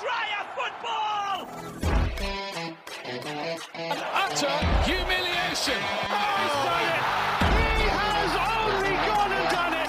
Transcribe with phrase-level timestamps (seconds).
[0.00, 1.38] Dryer football!
[4.24, 5.78] utter humiliation.
[5.78, 6.66] He's oh.
[6.66, 7.02] done it!
[7.78, 9.88] He has only gone and done it!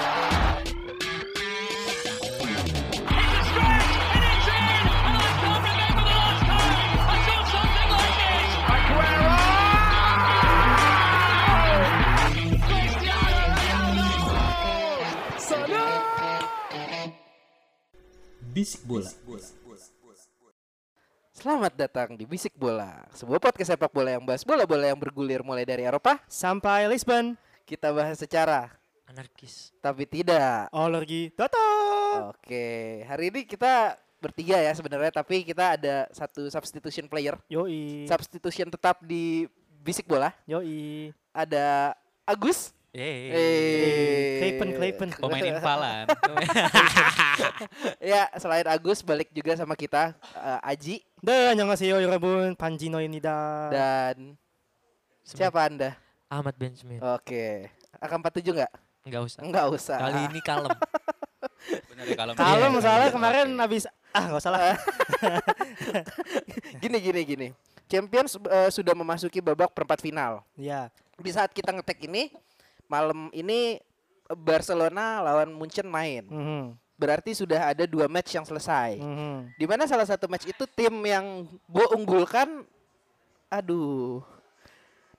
[3.09, 4.85] It's a stretch and it's in!
[5.07, 8.51] And I can't remember the last time I saw something like this!
[8.75, 9.33] Aguero!
[12.67, 14.09] Cristiano Ronaldo!
[15.39, 16.15] Salah!
[18.53, 19.09] Bisik bola.
[21.45, 25.61] Selamat datang di Bisik Bola, sebuah podcast sepak bola yang bahas bola-bola yang bergulir mulai
[25.61, 26.17] dari Eropa.
[26.25, 27.37] sampai Lisbon.
[27.69, 28.73] Kita bahas secara,
[29.05, 29.69] anarkis.
[29.77, 30.65] tapi tidak.
[30.73, 32.33] Alergi datang.
[32.33, 38.09] Oke, hari ini kita bertiga ya sebenarnya, tapi kita ada satu substitution player, Yoi.
[38.09, 39.45] substitution tetap di
[39.85, 40.33] Bisik Bola.
[40.49, 41.13] Yoi.
[41.29, 41.93] Ada
[42.25, 42.73] Agus.
[42.95, 44.55] Eh, Hey.
[44.55, 46.05] Clayton pemain Impalan.
[48.11, 51.03] ya, selain Agus balik juga sama kita uh, Aji.
[51.19, 54.39] Ya Dan yang ngasih yo rebun Panji ini Dan
[55.27, 55.99] siapa Anda?
[56.31, 57.03] Ahmad Benjamin.
[57.03, 57.67] Oke.
[57.67, 57.99] Okay.
[57.99, 58.71] Akan 47 enggak?
[59.03, 59.39] Enggak usah.
[59.43, 59.97] Enggak usah.
[59.99, 60.71] Kali ini kalem.
[61.91, 62.33] Benar ya kalem.
[62.39, 63.83] Kalem ya, soalnya kemarin habis
[64.15, 64.59] ah enggak salah.
[64.71, 64.77] lah.
[66.83, 67.47] gini gini gini.
[67.91, 70.41] Champions uh, sudah memasuki babak perempat final.
[70.57, 70.89] Iya.
[71.15, 72.33] Di saat kita ngetek ini,
[72.87, 73.79] malam ini
[74.29, 76.25] eh, Barcelona lawan Munchen main.
[76.25, 76.77] Mhm.
[76.95, 78.97] Berarti sudah ada dua match yang selesai.
[78.99, 79.59] Mhm.
[79.59, 82.63] Di mana salah satu match itu tim yang Bo unggulkan
[83.51, 84.23] aduh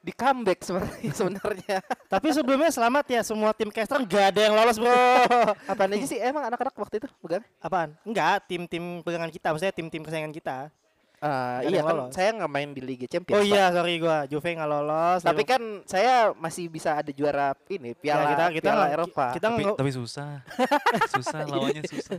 [0.06, 1.82] di comeback sebenarnya.
[2.12, 4.94] Tapi sebelumnya selamat ya semua tim caster nggak ada yang lolos bro.
[5.74, 7.42] Apaan aja sih emang anak-anak waktu itu bukan?
[7.58, 7.98] Apaan?
[8.06, 10.70] Enggak, tim-tim pegangan kita, maksudnya tim-tim kesayangan kita.
[11.16, 12.10] Eh, Nggak ada iya kan lolos.
[12.12, 13.32] saya nggak main di Liga Champions.
[13.32, 13.48] Oh Pak.
[13.48, 15.20] iya, sorry gua, Juve nggak lolos.
[15.20, 19.26] Tapi kan saya masih bisa ada juara ini Ya, Piala kita kita Piala nggak- Eropa.
[19.32, 20.28] Kita tapi, nggak tapi susah.
[21.16, 22.18] susah lawannya susah.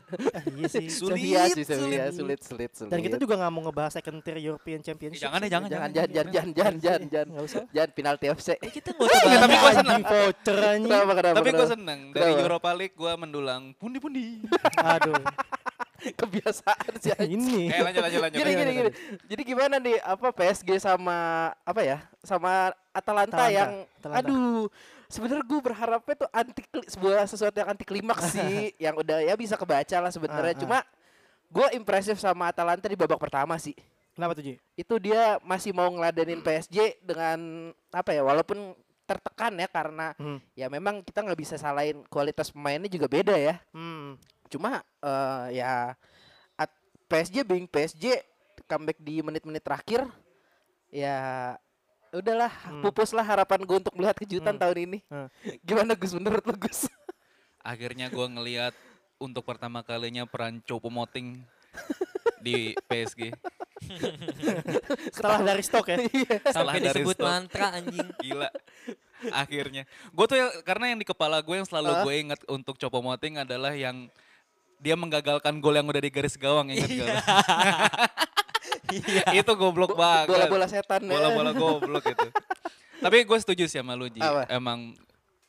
[0.49, 0.87] iya sih.
[0.89, 1.67] Sulit, Sevilla sih, sulit.
[1.69, 2.89] Sevilla, sulit, sulit, sulit.
[2.89, 5.21] Dan kita juga nggak mau ngebahas second tier European Championship.
[5.21, 7.63] jangan deh, jangan, jangan, jangan, jangan, jangan, jangan, jangan, jangan, Nggak usah.
[7.69, 8.49] jangan penalti FC.
[8.59, 10.01] Kita enggak usah tapi gua seneng.
[10.01, 10.57] Voucher
[11.37, 12.33] Tapi gue seneng dari?
[12.33, 14.41] Europa League gue mendulang pundi-pundi.
[14.75, 15.21] Aduh.
[16.19, 17.11] Kebiasaan sih.
[17.11, 17.37] anjing.
[17.37, 17.59] Ini.
[17.69, 18.37] eh lanjut lanjut lanjut.
[18.37, 18.91] Gini, gini, gini.
[19.25, 21.17] Jadi gimana nih apa PSG sama
[21.57, 21.97] apa ya?
[22.21, 24.19] Sama Atalanta, Atalanta, yang Atalanta.
[24.23, 24.65] aduh
[25.07, 29.53] sebenarnya gue berharapnya tuh anti sebuah sesuatu yang anti klimaks sih yang udah ya bisa
[29.53, 30.61] kebaca lah sebenarnya Ah, ah.
[30.61, 30.77] cuma
[31.47, 33.77] gue impresif sama Atalanta di babak pertama sih
[34.11, 34.53] Kenapa tuh, Ji?
[34.73, 37.37] itu dia masih mau ngeladenin PSG dengan
[37.87, 38.73] apa ya walaupun
[39.05, 40.41] tertekan ya karena Hmm.
[40.51, 44.17] ya memang kita nggak bisa salahin kualitas pemainnya juga beda ya Hmm.
[44.47, 45.93] Cuma eh, ya
[46.53, 48.19] at- PSG being PSG
[48.65, 50.03] comeback di menit-menit terakhir
[50.87, 51.53] ya
[52.09, 52.81] udahlah Hmm.
[52.81, 54.61] pupuslah harapan gue untuk melihat kejutan Hmm.
[54.61, 55.27] tahun ini Hmm.
[55.61, 56.87] gimana Gus menurut lu Gus
[57.59, 58.71] Akhirnya gue ngelihat
[59.17, 61.43] untuk pertama kalinya peran Chopo Moting
[62.39, 63.35] di PSG.
[65.11, 65.97] Setelah dari stok ya.
[66.47, 67.27] Salah Sampai dari disebut stok.
[67.27, 68.07] mantra anjing.
[68.17, 68.49] Gila.
[69.33, 69.83] Akhirnya.
[70.09, 72.01] Gue tuh ya, karena yang di kepala gue yang selalu Ah.
[72.03, 74.07] gue ingat untuk Chopo Moting adalah yang
[74.77, 77.05] dia menggagalkan gol yang udah di garis gawang ingat gak?
[77.05, 77.17] lu?
[78.87, 79.23] Iya.
[79.39, 80.29] itu goblok banget.
[80.29, 81.11] bola-bola setan ya.
[81.11, 82.27] bola-bola goblok itu.
[82.97, 84.17] Tapi gue setuju sih sama lu Ji.
[84.17, 84.47] Apa?
[84.47, 84.95] Emang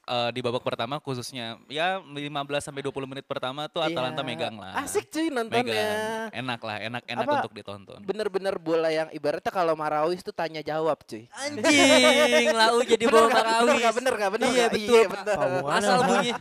[0.05, 2.25] eh, di babak pertama khususnya ya 15
[2.59, 4.27] sampai 20 menit pertama tuh Atalanta Iya.
[4.27, 4.73] megang lah.
[4.79, 6.29] asik cuy nontonnya Megang.
[6.35, 7.35] Enak lah, enak-enak Apa?
[7.39, 8.01] untuk ditonton.
[8.03, 13.33] bener-bener bola yang ibaratnya kalau Marawis tuh tanya jawab cuy Anjing, lau jadi bawa nggak?
[13.35, 13.77] bener Marawis.
[13.79, 14.73] nggak bener nggak bener Iya nggak?
[14.73, 14.89] betul.
[14.91, 15.37] iya bener
[15.71, 16.33] Asal bunyi.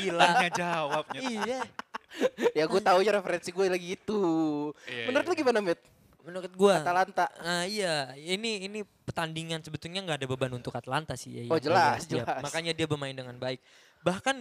[0.00, 0.22] Gila.
[0.22, 1.20] Tanya jawabnya.
[1.20, 1.60] Iya.
[2.56, 4.20] ya gue tahu ya referensi gue lagi itu
[4.88, 5.32] Iya, menurut iya.
[5.32, 5.80] lu gimana Mit
[6.28, 11.32] Menurut gua Atalanta Nah iya, ini ini pertandingan sebetulnya nggak ada beban untuk Atlanta sih
[11.32, 11.42] ya.
[11.48, 12.04] Oh, yang jelas, jelas.
[12.04, 12.42] Ya, jelas.
[12.44, 13.64] Makanya dia bermain dengan baik.
[14.04, 14.36] Bahkan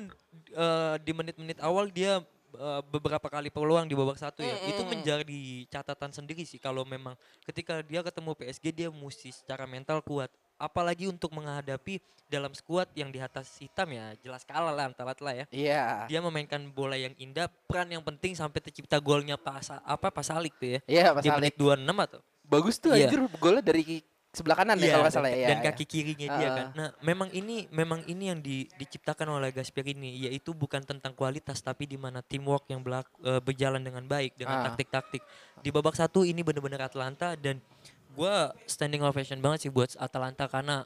[0.52, 2.20] eh, di menit-menit awal dia
[2.60, 4.60] eh, beberapa kali peluang di babak satu ya.
[4.68, 5.00] Itu Mm-mm.
[5.00, 5.42] menjadi
[5.72, 7.16] catatan sendiri sih kalau memang
[7.48, 10.28] ketika dia ketemu PSG dia mesti secara mental kuat.
[10.58, 15.34] Apalagi untuk menghadapi dalam skuad yang di atas hitam ya jelas kalah lah antara lah
[15.34, 15.46] ya.
[15.48, 20.52] iya Dia memainkan bola yang indah, peran yang penting sampai tercipta golnya pas apa Pasalik
[20.60, 20.80] tuh ya.
[20.86, 23.08] iya Mas Di Alik menit 26 atau bagus tuh Iya.
[23.08, 25.86] anjir golnya dari sebelah kanan ya Iya, kalau nggak dan- salah ya dan Iya, kaki
[25.88, 26.52] kirinya dia Ah.
[26.54, 26.66] kan.
[26.76, 31.88] Nah, memang ini memang ini yang di, diciptakan oleh Gasperini yaitu bukan tentang kualitas tapi
[31.88, 35.24] di mana teamwork yang berlaku, eh, berjalan dengan baik dengan taktik-taktik.
[35.58, 37.64] Di babak satu ini benar-benar Atalanta dan
[38.18, 38.36] gua
[38.66, 40.84] standing ovation banget sih buat Atalanta karena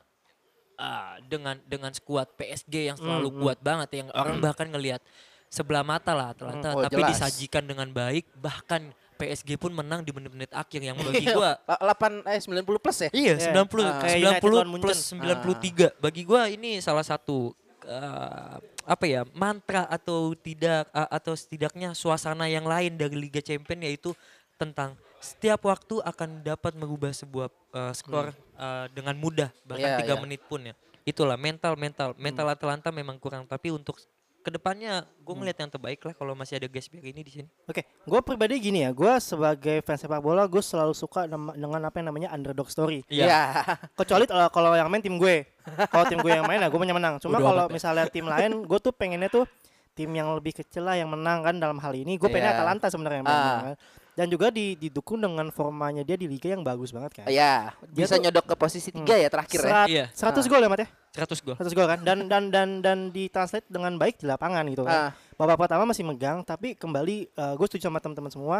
[0.75, 3.41] ah, dengan dengan skuad PSG yang selalu Hmm, hmm.
[3.41, 4.99] kuat banget yang orang bahkan ngelihat
[5.47, 7.11] sebelah mata lah Atalanta Hmm, oh, tapi jelas.
[7.13, 12.25] disajikan dengan baik bahkan PSG pun menang di menit-menit akhir yang bagi Iya, gua 8
[12.25, 13.51] eh 90 plus ya Iya, Iya.
[13.53, 13.99] 90 Ah.
[14.01, 15.89] Kayak United 90 lawan plus Munchen.
[15.93, 16.01] 93.
[16.01, 22.49] Bagi gua ini salah satu uh, apa ya mantra atau tidak a- atau setidaknya suasana
[22.49, 24.09] yang lain dari Liga Champions yaitu
[24.55, 30.15] tentang setiap waktu akan dapat merubah sebuah uh, skor uh, dengan mudah bahkan Iya, tiga
[30.17, 30.21] iya.
[30.21, 30.73] menit pun ya
[31.05, 33.97] itulah mental mental mental Atalanta memang kurang tapi untuk
[34.41, 37.85] ke depannya gue ngeliat yang terbaik lah kalau masih ada Gasper ini di sini Oke,
[37.85, 42.09] gue pribadi gini ya, gue sebagai fans sepak bola, gue selalu suka dengan apa yang
[42.09, 43.05] namanya underdog story.
[43.05, 43.25] Iya.
[43.29, 43.41] Ya.
[44.01, 45.45] Kecuali kalau kalau yang main tim gue,
[45.93, 47.21] kalau tim gue yang main, ya gue punya menang.
[47.21, 47.71] Cuma kalau ya.
[47.71, 49.45] misalnya tim lain, gue tuh pengennya tuh
[49.93, 52.17] tim yang lebih kecil lah yang menang kan dalam hal ini.
[52.17, 52.59] Gue pengennya Iya.
[52.65, 53.61] Atalanta sebenarnya menang.
[53.61, 53.75] Kan.
[54.11, 57.25] Dan juga di- didukung dengan formanya dia di liga yang bagus banget kan.
[57.27, 59.65] Ya, Dia bisa tuh- nyodok ke posisi tiga ya terakhir ya.
[59.65, 60.05] Serat- Iya.
[60.11, 60.89] 100 gol ya Mat ya?
[61.11, 64.83] 100 gol 100 gol kan dan dan dan dan ditranslate dengan baik di lapangan gitu
[64.83, 65.09] kan.
[65.09, 65.11] Ah.
[65.35, 67.17] Babak pertama masih megang tapi kembali
[67.55, 68.57] gue setuju sama teman-teman semua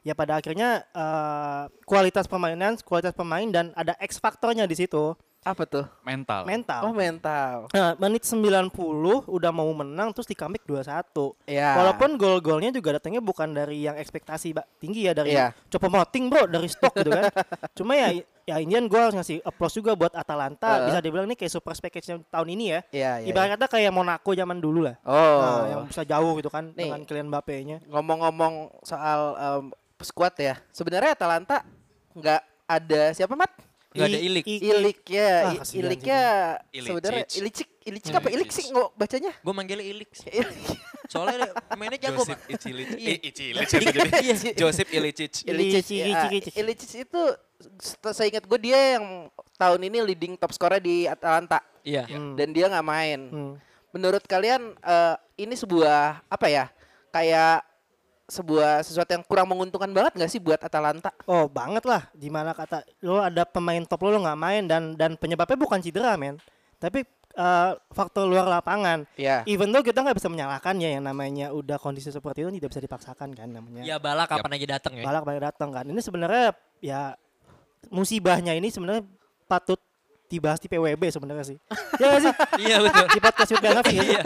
[0.00, 5.12] ya pada akhirnya eh, kualitas permainan, kualitas pemain dan ada X faktornya di situ,
[5.46, 5.86] Apa tuh?
[6.02, 6.42] Mental.
[6.42, 6.80] mental.
[6.82, 7.70] Oh, mental.
[7.70, 8.66] Nah, menit 90
[9.24, 11.38] udah mau menang terus di comeback 2-1.
[11.46, 11.78] Ya.
[11.78, 15.54] Walaupun gol-golnya juga datangnya bukan dari yang ekspektasi ba- tinggi ya dari Iya.
[15.70, 17.30] Copa Moting bro dari stok gitu kan.
[17.78, 18.10] Cuma ya
[18.42, 20.86] ya Indian gue harus ngasih applause juga buat Atalanta Heeh.
[20.86, 22.80] bisa dibilang ini kayak super package tahun ini ya.
[22.90, 23.26] Iya, iya.
[23.30, 24.98] Ibarat kata kayak Monaco zaman dulu lah.
[25.02, 25.38] Oh.
[25.38, 26.90] Nah, yang bisa jauh gitu kan Nih.
[26.90, 27.86] dengan Kylian Mbappe-nya.
[27.86, 29.64] Ngomong-ngomong soal em,
[30.02, 30.58] squad ya.
[30.70, 31.62] Sebenarnya Atalanta
[32.14, 33.54] nggak ada siapa mat?
[33.96, 34.44] Nggak ada Ilik.
[34.46, 36.20] I- Ilik ya, Ah, I- Iliknya
[36.70, 37.38] sebenarnya Ilicic.
[37.38, 39.32] Ilicik, Ilicik apa Ilik sih nggak bacanya?
[39.34, 40.10] gue manggilnya Ilik
[41.06, 42.86] soalnya mainnya jago pak Icilic.
[42.92, 43.14] Iya.
[43.22, 44.10] Icilic jadi?
[44.20, 44.34] Iya.
[44.58, 45.32] Josip Ilicic.
[45.44, 46.52] Ilicic, Ilicic, ya, Ilicic.
[46.54, 47.22] Ilicic itu
[48.04, 52.34] saya ingat gue dia yang tahun ini leading top scorer di Atalanta iya Hmm.
[52.34, 53.20] dan dia nggak main.
[53.26, 53.54] Hmm.
[53.90, 56.68] Menurut kalian eh, ini sebuah apa ya?
[57.08, 57.64] Kayak
[58.26, 61.14] sebuah sesuatu yang kurang menguntungkan banget nggak sih buat Atalanta?
[61.30, 64.98] Oh banget lah, di mana kata lo ada pemain top lo lo nggak main dan
[64.98, 66.42] dan penyebabnya bukan cedera men,
[66.82, 67.06] tapi
[67.38, 69.06] eh, faktor luar lapangan.
[69.14, 69.46] Ya.
[69.46, 72.82] Even though kita nggak bisa menyalahkan ya yang namanya udah kondisi seperti itu tidak bisa
[72.82, 73.86] dipaksakan kan namanya.
[73.86, 75.84] ya bala kapan aja datang ya Balak pada datang kan.
[75.86, 76.46] Ini sebenarnya
[76.82, 77.14] ya
[77.94, 79.06] musibahnya ini sebenarnya
[79.46, 79.78] patut
[80.26, 81.58] dibahas di PWB sebenarnya sih.
[82.00, 82.32] ya nggak sih?
[82.60, 84.02] iya betul Di podcast Yud Bengavi ya.
[84.04, 84.22] iya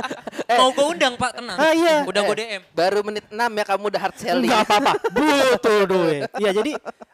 [0.50, 1.96] mau gue undang pak tenang Ah, iya.
[2.02, 4.48] udah gue Eh, DM Baru menit 6 ya kamu udah hard selling.
[4.48, 4.92] Enggak apa-apa.
[5.16, 6.18] Betul doi.
[6.36, 6.72] Iya, jadi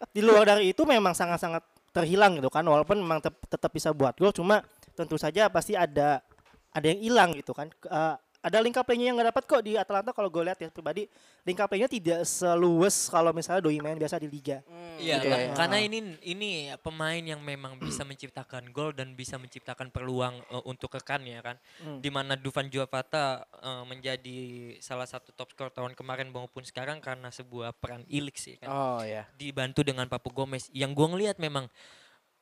[0.09, 1.61] di luar dari itu memang sangat-sangat
[1.91, 2.63] terhilang gitu kan.
[2.63, 4.63] Walaupun memang tep- tetap bisa buat gol cuma
[4.93, 6.23] tentu saja pasti ada
[6.71, 7.69] ada yang hilang gitu kan.
[7.69, 8.15] Eh,
[8.47, 11.11] ada link play-nya yang nggak dapat kok di Atalanta kalau gue lihat ya pribadi
[11.43, 14.63] link play-nya tidak seluas kalau misalnya doi main biasa di liga.
[15.03, 15.27] Iya, Oke.
[15.27, 15.59] Kak.
[15.59, 20.95] karena ini ini pemain yang memang bisa menciptakan gol dan bisa menciptakan peluang eh, untuk
[20.95, 21.57] rekannya kan.
[21.83, 21.99] Hmm.
[21.99, 24.39] Di mana Dufan Juapata eh, menjadi
[24.79, 28.71] salah satu top skor tahun kemarin maupun sekarang karena sebuah peran Ilik sih kan.
[28.71, 29.27] Oh ya.
[29.35, 31.67] Dibantu dengan Papu Gomez yang gua ngelihat memang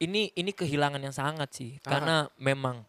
[0.04, 2.84] ini ini kehilangan yang sangat sih karena memang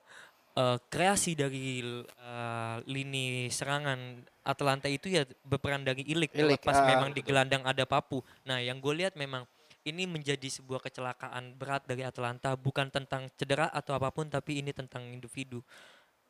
[0.55, 6.85] eh, kreasi dari eh, lini serangan Atalanta itu ya berperan dari Ilik, Ilik, pas ah,
[6.85, 8.21] memang di gelandang ada Papu.
[8.45, 9.43] Nah, yang gue lihat memang
[9.85, 14.73] ini menjadi sebuah kecelakaan berat dari Atalanta bukan tentang cedera atau apa pun tapi ini
[14.73, 15.61] tentang individu.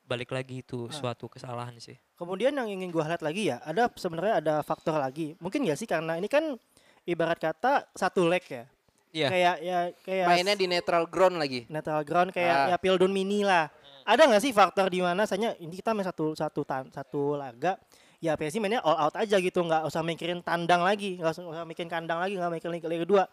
[0.06, 1.98] Balik lagi itu suatu kesalahan sih.
[2.14, 5.34] Kemudian yang ingin gue highlight lagi ya, ada sebenarnya ada faktor lagi.
[5.42, 6.54] Mungkin ya sih karena ini kan
[7.04, 8.70] ibarat kata satu leg ya.
[9.16, 9.28] Iya.
[9.32, 11.66] Kayak ya kayak Mainnya di neutral ground lagi.
[11.72, 12.68] neutral ground kayak Ah.
[12.76, 13.72] ya Pildun Mini lah.
[14.06, 17.76] Ada nggak sih faktor di mana misalnya ini kita main satu satu tan- satu laga
[18.18, 21.66] ya PSG mainnya all out aja gitu nggak usah mikirin tandang lagi nggak usah, usah
[21.66, 23.24] mikirin kandang lagi nggak mikirin liga, kedua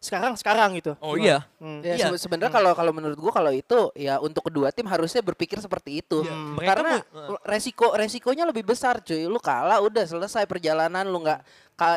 [0.00, 1.20] sekarang sekarang gitu Oh Gimana?
[1.20, 1.38] iya.
[1.60, 1.84] Hmm.
[1.84, 2.06] Ya Iya.
[2.08, 6.00] sebe- sebenarnya kalau kalau menurut gua kalau itu ya untuk kedua tim harusnya berpikir seperti
[6.00, 6.24] itu.
[6.24, 6.56] Hmm.
[6.56, 9.28] Mereka Karena mau- resiko resikonya lebih besar cuy.
[9.28, 11.40] Lu kalah udah selesai perjalanan lu nggak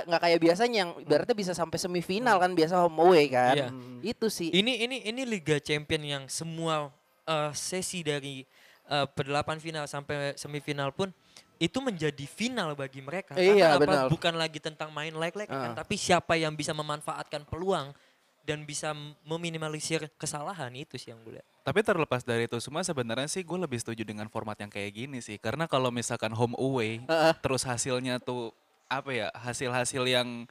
[0.03, 3.55] nggak kayak biasanya yang ibaratnya bisa sampai semifinal kan biasa home away kan.
[3.55, 3.67] Iya.
[4.03, 4.51] Itu sih.
[4.51, 6.91] Ini ini ini Liga Champion yang semua
[7.23, 8.43] eh, sesi dari
[8.83, 11.07] eh, pendelapan final sampai semifinal pun
[11.55, 13.39] itu menjadi final bagi mereka.
[13.39, 13.83] Iya, Karena apa?
[13.87, 14.05] benar.
[14.11, 15.77] Bukan lagi tentang main like-like kan, Ah.
[15.77, 17.95] tapi siapa yang bisa memanfaatkan peluang
[18.43, 18.91] dan bisa
[19.23, 21.47] meminimalisir kesalahan itu sih yang gue lihat.
[21.63, 25.23] Tapi terlepas dari itu semua sebenarnya sih gue lebih setuju dengan format yang kayak gini
[25.23, 25.39] sih.
[25.39, 27.33] Karena kalau misalkan home away, Heeh.
[27.39, 28.51] terus hasilnya tuh
[28.91, 30.43] apa ya hasil-hasil yang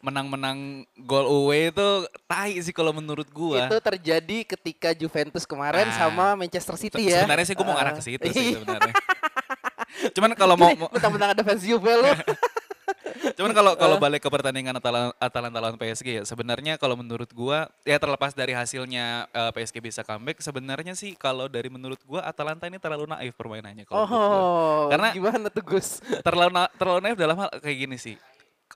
[0.00, 0.58] menang-menang
[1.00, 1.88] gol away itu
[2.24, 3.66] tai sih kalau menurut gua.
[3.66, 5.96] Itu terjadi ketika Juventus kemarin Ah.
[5.96, 7.22] sama Manchester City ya.
[7.22, 7.82] Sebenarnya sih gue mau Ah.
[7.82, 8.62] arah ke situ sih Iya.
[8.62, 8.94] sebenarnya.
[10.10, 12.08] Cuman kalau mau, Mentang-mentang ada fans Juve lu.
[13.28, 14.00] cuman kalau kalau Ah.
[14.00, 18.50] balik ke pertandingan Atalanta, Atalanta lawan PSG ya sebenarnya kalau menurut gua ya terlepas dari
[18.50, 23.34] hasilnya eh, PSG bisa comeback sebenarnya sih kalau dari menurut gua Atalanta ini terlalu naif
[23.34, 24.16] permainannya kalau gua.
[24.16, 25.98] Oh, Karena- gimana tuh Gus?
[26.20, 28.14] terlalu na- terlalu naif dalam hal kayak gini sih.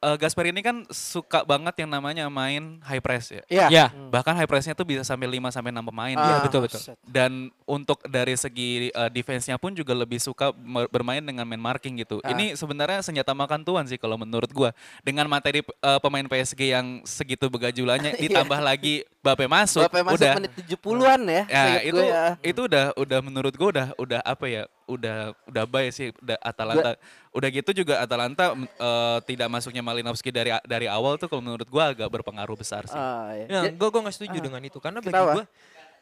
[0.01, 3.43] Eh, Gasper ini kan suka banget yang namanya main high press ya.
[3.51, 3.67] Iya.
[3.69, 6.17] Ya, Bahkan high pressnya tuh bisa sampai 5 sampai 6 pemain.
[6.17, 6.81] Ah, betul, betul.
[6.81, 6.97] Set.
[7.05, 10.51] Dan untuk dari segi uh, defense-nya pun juga lebih suka
[10.89, 12.23] bermain dengan man marking gitu.
[12.25, 12.33] Ah.
[12.33, 14.71] Ini sebenarnya senjata makan tuan sih kalau menurut gua.
[15.05, 20.33] Dengan materi uh, pemain PSG yang segitu begajulannya ditambah lagi Bape masuk, Bapak masuk udah
[20.35, 21.43] menit 70-an ya.
[21.47, 22.25] Ya itu gue ya.
[22.43, 26.99] itu udah udah menurut gue udah udah apa ya udah udah baik sih udah Atalanta
[27.31, 31.83] udah gitu juga Atalanta eh, tidak masuknya Malinowski dari dari awal tuh kalau menurut gue
[31.87, 32.99] agak berpengaruh besar sih.
[32.99, 33.47] Ah, iya.
[33.47, 35.45] Ya, gue gue nggak setuju dengan itu karena bagi gue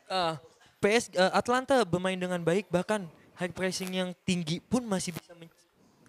[0.09, 0.35] eh,
[0.81, 3.05] PS eh, Atlanta bermain dengan baik bahkan
[3.37, 5.53] high pressing yang tinggi pun masih bisa men-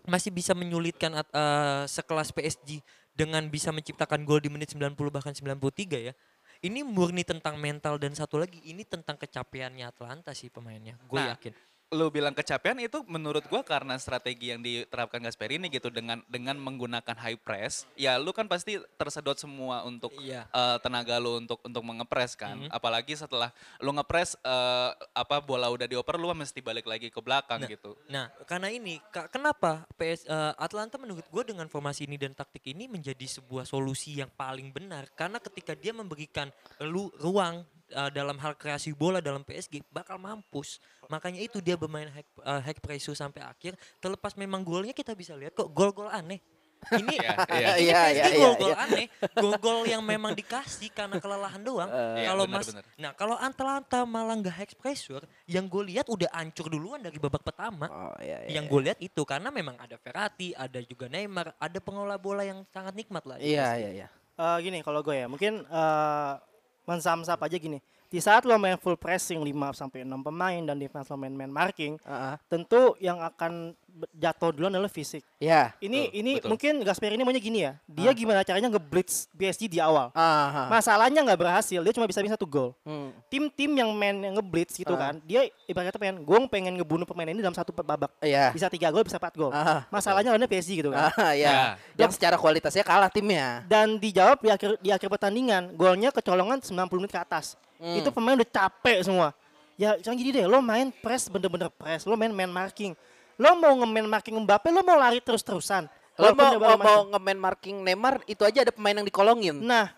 [0.02, 2.80] masih bisa menyulitkan at- eh, sekelas PSG
[3.12, 5.60] dengan bisa menciptakan gol di menit 90 bahkan 93
[6.02, 6.16] ya.
[6.62, 10.94] Ini murni tentang mental dan satu lagi ini tentang kecapeannya Atlanta sih pemainnya.
[11.10, 11.54] Gue Nah, yakin.
[11.92, 17.20] Lu bilang kecapean itu menurut gue karena strategi yang diterapkan Gasperini gitu dengan dengan menggunakan
[17.20, 17.84] high press.
[18.00, 20.48] Ya lu kan pasti tersedot semua untuk Iya.
[20.48, 22.56] eh, tenaga lu untuk untuk mengepres kan.
[22.56, 22.72] Mhm.
[22.72, 23.52] Apalagi setelah
[23.84, 28.00] lu ngepres eh, apa bola udah dioper lu mesti balik lagi ke belakang gitu.
[28.08, 32.88] Nah, karena ini kenapa PS eh, Atlanta menurut gue dengan formasi ini dan taktik ini
[32.88, 36.48] menjadi sebuah solusi yang paling benar karena ketika dia memberikan
[36.80, 40.80] lu ruang eh, dalam hal kreasi bola dalam PSG bakal mampus.
[41.12, 45.36] Makanya itu dia bermain hack eh, hack pressure sampai akhir terlepas memang golnya kita bisa
[45.36, 46.40] lihat kok gol-gol aneh.
[46.90, 48.02] Ini Iya, ini iya.
[48.02, 48.84] Iya, PSG iya, iya, gol-gol iya.
[48.88, 49.06] aneh,
[49.38, 51.90] gol-gol yang memang dikasih karena kelelahan doang.
[52.18, 52.84] Iya, kalau benar, Mas benar.
[52.98, 57.46] Nah, kalau Atalanta malah nggak hack pressure, yang gue lihat udah hancur duluan dari babak
[57.46, 58.58] pertama Oh, iya, iya.
[58.58, 62.66] yang gue lihat itu karena memang ada Verratti, ada juga Neymar, ada pengelola bola yang
[62.74, 63.38] sangat nikmat lah.
[63.38, 64.08] Iya, iya, iya.
[64.42, 66.34] Eh, gini kalau gue ya, mungkin eh
[66.86, 67.80] mensam-sap aja gini.
[68.12, 71.48] Di saat lo main full pressing 5 sampai 6 pemain dan defense lo main man
[71.48, 72.36] marking, Ah, ah.
[72.52, 73.72] tentu yang akan
[74.12, 75.22] jatuh duluan adalah fisik.
[75.38, 75.76] Iya.
[75.78, 76.48] Ini Betul, ini betul.
[76.50, 77.74] mungkin Gasper ini maunya gini ya.
[77.86, 80.10] Dia gimana caranya ngeblitz PSG di awal.
[80.12, 80.68] Ah, ah.
[80.72, 82.72] Masalahnya nggak berhasil, dia cuma bisa bisa satu gol.
[82.82, 83.12] Hmm.
[83.28, 85.12] Tim-tim yang main yang ngeblitz gitu Ah.
[85.12, 88.10] kan, dia ibaratnya pengen, gue pengen ngebunuh pemain ini dalam satu babak.
[88.24, 88.50] Iya.
[88.56, 89.52] Bisa tiga gol, bisa empat gol.
[89.52, 89.84] Ah.
[89.92, 91.12] Masalahnya lawannya PSG gitu kan.
[91.14, 91.78] Ah, iya.
[91.96, 92.06] Ya.
[92.08, 93.64] Yang secara kualitasnya kalah timnya.
[93.68, 97.60] Dan dijawab di akhir di akhir pertandingan, golnya kecolongan 90 menit ke atas.
[97.82, 97.98] Hmm.
[97.98, 99.34] Itu pemain udah capek semua.
[99.80, 102.94] Ya, jangan gini deh, lo main press bener-bener press, lo main man marking.
[103.40, 106.01] Lo mau nge-man marking Mbappe, lo mau lari terus-terusan.
[106.22, 109.58] Lo Walaupun mau, mau, mau nge-man marking Neymar, itu aja ada pemain yang dikolongin.
[109.58, 109.90] Nah,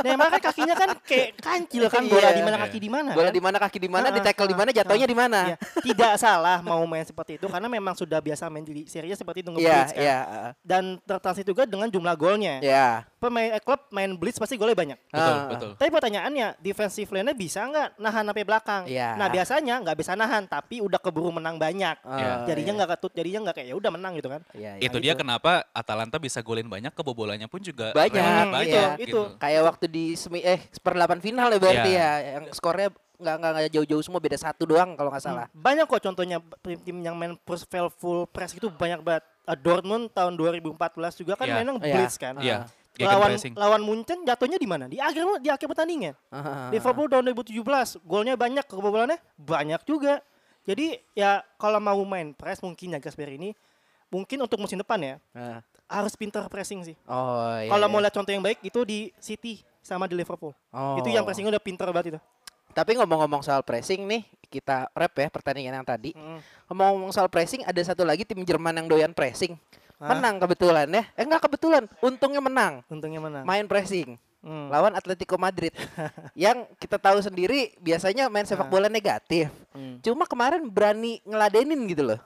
[0.00, 2.32] Neymar kan kakinya kan kayak kancil kan bola Iya.
[2.32, 2.64] di mana Iya.
[2.64, 3.10] kaki di mana.
[3.12, 3.34] Bola kan?
[3.34, 5.40] di mana kaki di mana, di tackle di mana, jatuhnya di mana.
[5.52, 9.44] Iya, Tidak salah mau main seperti itu karena memang sudah biasa main di serinya seperti
[9.44, 10.00] itu nge-blitz kan.
[10.00, 10.18] iya.
[10.62, 12.56] Dan tertranslate juga dengan jumlah golnya.
[12.64, 13.04] Iya.
[13.16, 14.98] Pemain eh, klub main blitz pasti golnya banyak.
[15.06, 15.46] Betul, Ah.
[15.50, 15.70] betul.
[15.76, 18.82] Tapi pertanyaannya, defensive line-nya bisa nggak nahan sampai belakang?
[18.86, 19.12] Iya.
[19.14, 21.96] Nah biasanya nggak bisa nahan, tapi udah keburu menang banyak.
[22.00, 22.78] Ah, jadinya iya.
[22.78, 24.40] nggak ketut, jadinya nggak kayak ya udah menang gitu kan?
[24.54, 24.86] Iya, iya.
[24.86, 29.20] itu dia kenapa Atalanta bisa golin banyak kebobolannya pun juga Banyak, Hmm, banyak itu, gitu.
[29.24, 29.38] itu.
[29.38, 32.02] Kayak waktu di semi eh seperdelapan final ya berarti Iya.
[32.02, 35.46] ya, yang skornya nggak nggak nggak jauh-jauh semua beda satu doang kalau nggak salah.
[35.50, 37.58] Banyak kok contohnya tim-tim yang main full,
[37.92, 39.24] full press itu banyak banget.
[39.42, 40.74] Uh, Dortmund tahun 2014
[41.16, 41.54] juga kan Iya.
[41.56, 41.94] mainnya Iya.
[41.94, 42.34] blitz kan.
[42.36, 42.66] Iya,
[42.98, 43.54] Lawan gegenpressing.
[43.54, 44.84] lawan Munchen jatuhnya di mana?
[44.84, 46.12] Di akhir di akhir pertandingan.
[46.28, 47.62] Ah, Liverpool tahun 2017
[48.02, 50.20] golnya banyak, kebobolannya banyak juga.
[50.64, 53.54] Jadi ya kalau mau main press mungkin ya Gasper ini
[54.10, 55.60] mungkin untuk musim depan ya ah.
[55.86, 56.96] harus pintar pressing sih.
[57.06, 57.70] Oh iya.
[57.70, 57.92] Kalau iya.
[57.92, 60.54] mau lihat contoh yang baik itu di City sama di Liverpool.
[60.74, 60.98] Oh.
[60.98, 62.20] Itu yang pressingnya udah pintar banget itu.
[62.76, 64.20] Tapi ngomong-ngomong soal pressing nih,
[64.52, 66.12] kita rep ya pertandingan yang tadi.
[66.12, 66.44] Mm.
[66.68, 69.56] Ngomong-ngomong soal pressing, ada satu lagi tim Jerman yang doyan pressing.
[69.96, 70.12] Hah?
[70.12, 71.08] Menang kebetulan ya.
[71.16, 72.84] Eh enggak kebetulan, untungnya menang.
[72.92, 73.40] Untungnya mana?
[73.48, 74.70] Main pressing Hmm.
[74.70, 75.74] lawan Atletico Madrid.
[76.38, 79.50] yang kita tahu sendiri biasanya main sepak bola negatif.
[79.74, 79.98] Hmm.
[79.98, 82.20] Cuma kemarin berani ngeladenin gitu loh.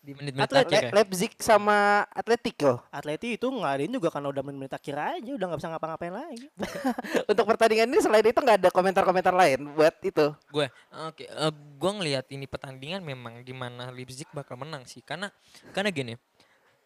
[0.00, 0.90] Di menit-menit Atlet- akhir Le- ya.
[0.96, 2.80] Leipzig sama Atletico.
[2.88, 6.48] Atleti itu ngadain juga karena udah menit akhir aja udah nggak bisa ngapa-ngapain lagi.
[7.30, 10.32] Untuk pertandingan ini selain itu nggak ada komentar-komentar lain buat itu.
[10.48, 15.28] Gue oke eh, gue ngelihat ini pertandingan memang di mana Leipzig bakal menang sih karena
[15.70, 16.16] karena gini.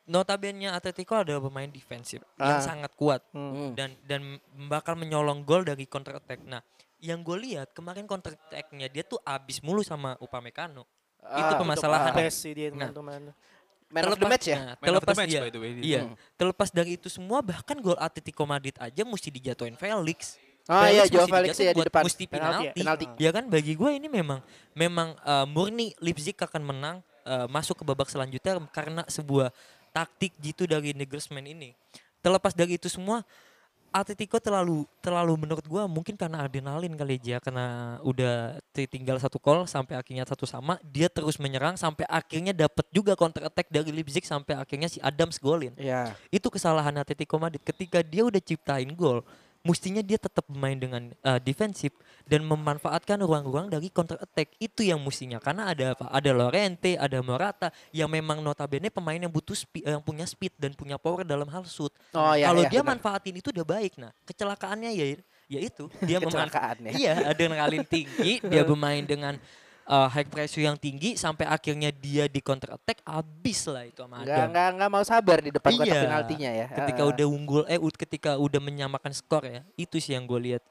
[0.04, 2.60] Notabene Atletico adalah pemain defensif yang Ah.
[2.60, 3.72] sangat kuat Hmm.
[3.72, 4.36] dan dan
[4.68, 6.42] bakal menyolong gol dari counter attack.
[6.42, 6.60] Nah,
[6.98, 10.84] yang gue lihat kemarin counter attack-nya dia tuh abis mulu sama Upamecano.
[11.24, 12.12] Itu Ah, permasalahan.
[12.14, 12.92] Best sih dia Nah.
[12.92, 13.32] teman-teman.
[13.88, 14.56] Man of the match ya?
[14.58, 15.70] nah, Man of the terlepas match, iya, by the way.
[15.78, 16.14] Iya, Hmm.
[16.34, 20.34] terlepas dari itu semua bahkan gol Atletico Madrid aja mesti dijatuhin Felix.
[20.64, 22.02] Oh iya, Joao Felix ya di buat depan.
[22.02, 22.72] Mesti Penalti ya?
[22.72, 23.04] penalti.
[23.06, 23.22] Penalti.
[23.22, 24.40] Ya kan bagi gue ini memang
[24.72, 29.52] memang eh, murni Leipzig akan menang eh, masuk ke babak selanjutnya karena sebuah
[29.92, 31.76] taktik gitu dari Nagelsmann ini.
[32.18, 33.22] Terlepas dari itu semua
[33.94, 39.38] Atletico terlalu terlalu menurut gua mungkin karena adrenalin kali ya karena udah ti- tinggal satu
[39.38, 43.94] gol sampai akhirnya satu sama dia terus menyerang sampai akhirnya dapat juga counter attack dari
[43.94, 46.10] Leipzig sampai akhirnya si Adams golin Ya.
[46.34, 49.22] itu kesalahan Atletico Madrid ketika dia udah ciptain gol
[49.64, 51.96] mestinya dia tetap bermain dengan uh, defensif
[52.28, 57.16] dan memanfaatkan ruang-ruang dari counter attack itu yang mestinya karena ada apa ada Lorente ada
[57.24, 61.48] Morata yang memang notabene pemain yang butuh speed, yang punya speed dan punya power dalam
[61.48, 62.52] hal shoot Oh ya.
[62.52, 63.00] kalau ya, dia benar.
[63.00, 65.04] manfaatin itu udah baik nah kecelakaannya ya
[65.48, 66.92] ya itu dia memanfa- Kecelakaannya.
[66.94, 69.40] iya adrenalin tinggi dia bermain dengan
[69.86, 74.20] uh, high pressure yang tinggi sampai akhirnya dia di counter attack habis lah itu sama
[74.20, 76.02] Adam nggak, nggak mau sabar di depan kotak Iya.
[76.04, 76.66] penaltinya ya.
[76.70, 77.10] ketika Ah.
[77.10, 80.62] udah unggul eh ketika udah menyamakan skor ya itu sih yang gue lihat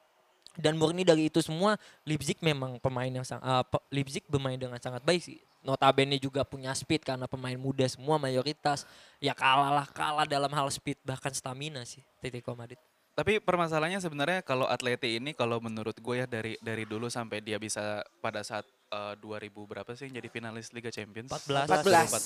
[0.53, 4.77] dan murni dari itu semua Leipzig memang pemain yang sang ah, pe- Leipzig bermain dengan
[4.77, 8.83] sangat baik sih notabene juga punya speed karena pemain muda semua mayoritas
[9.17, 12.77] ya kalah lah kalah dalam hal speed bahkan stamina sih Atletico Madrid
[13.13, 17.61] Tapi permasalahannya sebenarnya kalau Atleti ini kalau menurut gue ya dari dari dulu sampai dia
[17.61, 21.33] bisa pada saat eh, 2000 berapa sih jadi finalis Liga Champions?
[21.33, 21.65] 14.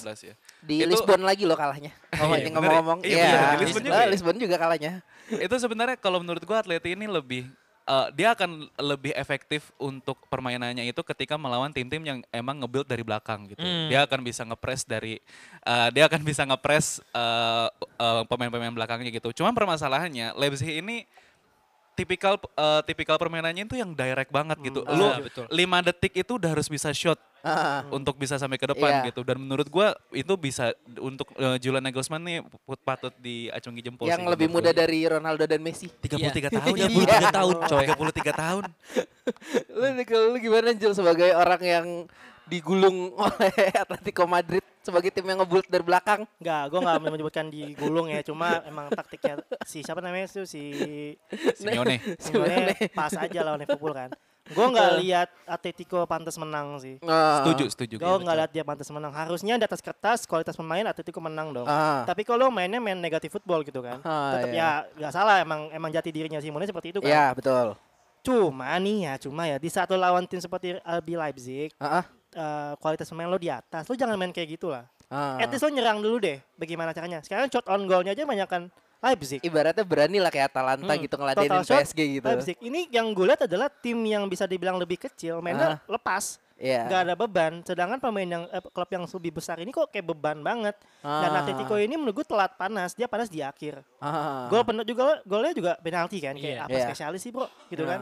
[0.04, 0.36] 14 ya.
[0.60, 1.96] di Itu- Lisbon lagi loh kalahnya.
[2.14, 2.52] Oh, iya, bener ya?
[2.52, 3.00] ngomong-ngomong.
[3.02, 4.10] Iya, Iya, di Lisbon juga Ah, ya?
[4.10, 4.92] Lisbon juga kalahnya.
[5.30, 7.48] itu sebenarnya kalau menurut gua Atleti ini lebih
[7.84, 13.00] eh, dia akan lebih efektif untuk permainannya itu ketika melawan tim-tim yang emang nge-build dari
[13.00, 13.64] belakang gitu.
[13.64, 13.88] Hmm.
[13.88, 15.24] Dia akan bisa ngepres dari
[15.64, 19.32] eh, dia akan bisa ngepres eh, eh, pemain-pemain belakangnya gitu.
[19.34, 21.08] Cuma permasalahannya Leipzig ini
[21.98, 24.86] tipikal eh, tipikal permainannya itu yang direct banget gitu.
[24.86, 25.46] Ah, Lu betul.
[25.50, 29.04] 5 detik itu udah harus bisa shot Ah, untuk bisa sampai ke depan Iya.
[29.10, 29.22] gitu.
[29.24, 32.38] Dan menurut gua itu bisa untuk eh, Julian Nagelsmann nih
[32.84, 34.78] patut diacungi jempol yang sih lebih muda gua.
[34.78, 35.88] dari Ronaldo dan Messi.
[35.88, 36.60] 33 Iya.
[36.60, 37.86] tahun ya, 33 tahun, coy.
[37.88, 38.64] 33 tahun.
[39.74, 39.86] Lu,
[40.34, 41.88] lu gimana Jul sebagai orang yang
[42.46, 46.24] digulung oleh Atletico Madrid sebagai tim yang ngebult dari belakang?
[46.40, 48.24] Enggak, gue nggak menyebutkan digulung ya.
[48.24, 50.64] Cuma emang taktiknya si siapa namanya itu si
[51.60, 52.00] Simeone.
[52.24, 54.10] Simeone pas aja lawan Liverpool kan.
[54.48, 56.96] Gue nggak lihat Atletico pantas menang sih.
[57.04, 57.44] Ah.
[57.44, 57.96] Setuju, setuju.
[58.00, 59.12] Gue nggak lihat dia pantas menang.
[59.12, 61.68] Harusnya di atas kertas kualitas pemain Atletico menang dong.
[61.68, 62.08] Ah.
[62.08, 64.88] Tapi kalau mainnya main negatif football gitu kan, Ah, tetap iya.
[64.88, 67.12] ya nggak salah emang emang jati dirinya Simone seperti itu kan.
[67.12, 67.76] Iya, betul.
[68.24, 72.06] Cuma nih ya, cuma ya di saat lo lawan tim seperti RB Leipzig, Ah, ah.
[72.38, 74.86] Eh, kualitas pemain lo di atas, lo jangan main kayak gitu lah.
[75.08, 75.42] Ah.
[75.42, 77.20] At least lo nyerang dulu deh, bagaimana caranya.
[77.20, 79.38] Sekarang shot on goalnya aja banyak kan Leipzig.
[79.42, 82.26] Ibaratnya berani lah kayak Atalanta Hmm, gitu ngeladenin shot, PSG gitu.
[82.26, 82.58] Leipzig.
[82.58, 86.90] Ini yang gue lihat adalah tim yang bisa dibilang lebih kecil, mainnya lepas, Iya.
[86.90, 87.54] nggak ada beban.
[87.62, 90.74] Sedangkan pemain yang eh, klub yang lebih besar ini kok kayak beban banget.
[91.00, 91.46] Dan Ah.
[91.46, 93.86] Atletico ini menurut gue telat panas, dia panas di akhir.
[94.02, 94.50] Ah.
[94.50, 96.66] Gol penuh juga golnya juga penalti kan, kayak Iya.
[96.66, 96.86] apa Iya.
[96.90, 97.90] spesialis sih bro, gitu Ah.
[97.94, 98.00] kan.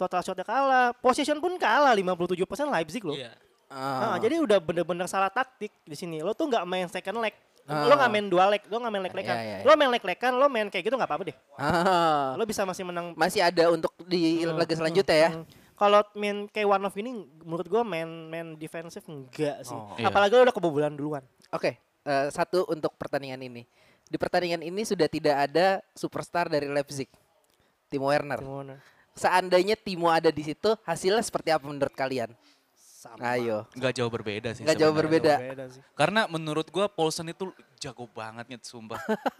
[0.00, 3.20] Total shotnya kalah, possession pun kalah 57% Leipzig loh.
[3.20, 3.36] Iya.
[3.68, 4.16] Ah.
[4.16, 6.24] Nah, jadi udah bener-bener salah taktik di sini.
[6.24, 7.36] Lo tuh nggak main second leg.
[7.68, 7.84] Ah.
[7.84, 9.36] Lo nggak main dua leg, lo nggak main leg-legan.
[9.36, 9.64] Iya, iya, iya.
[9.68, 11.36] Lo main leg-legan, lo main kayak gitu nggak apa-apa deh.
[11.60, 12.32] Ah.
[12.34, 13.12] Lo bisa masih menang.
[13.12, 15.30] Masih ada untuk di Hmm, laga hmm, selanjutnya ya.
[15.36, 15.44] hmm.
[15.78, 17.10] Kalau main kayak one of ini,
[17.44, 19.76] menurut gua main main defensif enggak sih.
[19.76, 19.94] Oh.
[20.00, 20.08] Iya.
[20.08, 21.22] Apalagi lo udah kebobolan duluan.
[21.52, 23.68] Oke, eh, satu untuk pertandingan ini.
[24.08, 27.06] Di pertandingan ini sudah tidak ada superstar dari Leipzig.
[27.92, 28.40] Timo Werner.
[28.40, 28.80] Gimana?
[29.12, 32.32] Seandainya Timo ada di situ, hasilnya seperti apa menurut kalian?
[32.98, 33.22] Sama.
[33.38, 33.62] Ayo.
[33.78, 34.66] Nggak jauh berbeda sih.
[34.66, 35.34] Nggak jauh berbeda.
[35.38, 35.78] Beda sih.
[35.94, 38.98] Karena menurut gua Paulsen itu jago banget nih sumpah.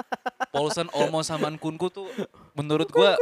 [0.54, 2.06] Paulsen, Olmo sama Kunku tuh
[2.54, 3.18] menurut gua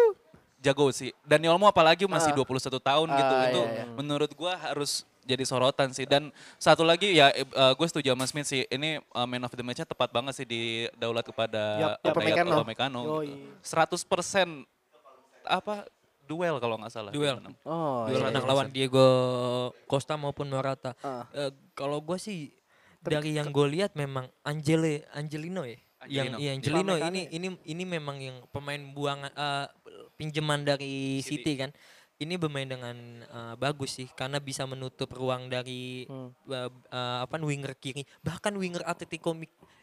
[0.60, 1.16] jago sih.
[1.24, 2.44] Dan Olmo apalagi masih Ah.
[2.44, 3.32] 21 tahun gitu.
[3.32, 3.84] Ah, itu iya, iya.
[3.96, 6.04] menurut gua harus jadi sorotan sih.
[6.04, 6.28] Dan
[6.60, 7.32] satu lagi ya
[7.72, 8.68] gue setuju sama Smith sih.
[8.68, 12.12] Ini uh, man of the match-nya tepat banget sih di daulat kepada Yap, yap.
[12.12, 12.54] Upamecano.
[12.60, 13.00] Upamecano.
[13.24, 13.40] Gitu.
[13.64, 14.68] 100%
[15.48, 15.88] apa
[16.26, 17.12] duel kalau nggak salah.
[17.14, 17.38] Duel.
[17.62, 18.50] Oh, Duel iya, menang iya.
[18.50, 19.06] lawan Diego
[19.86, 20.92] Costa maupun Morata.
[21.00, 21.24] Ah.
[21.30, 22.50] Eh, kalau gue sih
[23.00, 25.78] dari yang gue lihat memang Angele Angelino ya.
[26.06, 26.36] Yang Angelino.
[26.42, 29.66] iya Angelino ini ini ini memang yang pemain buangan eh,
[30.18, 31.42] pinjaman dari City.
[31.42, 31.70] City kan.
[32.16, 36.32] Ini bermain dengan eh, bagus sih karena bisa menutup ruang dari Hmm.
[36.48, 38.02] eh, eh, apa winger kiri.
[38.20, 39.36] Bahkan winger Atletico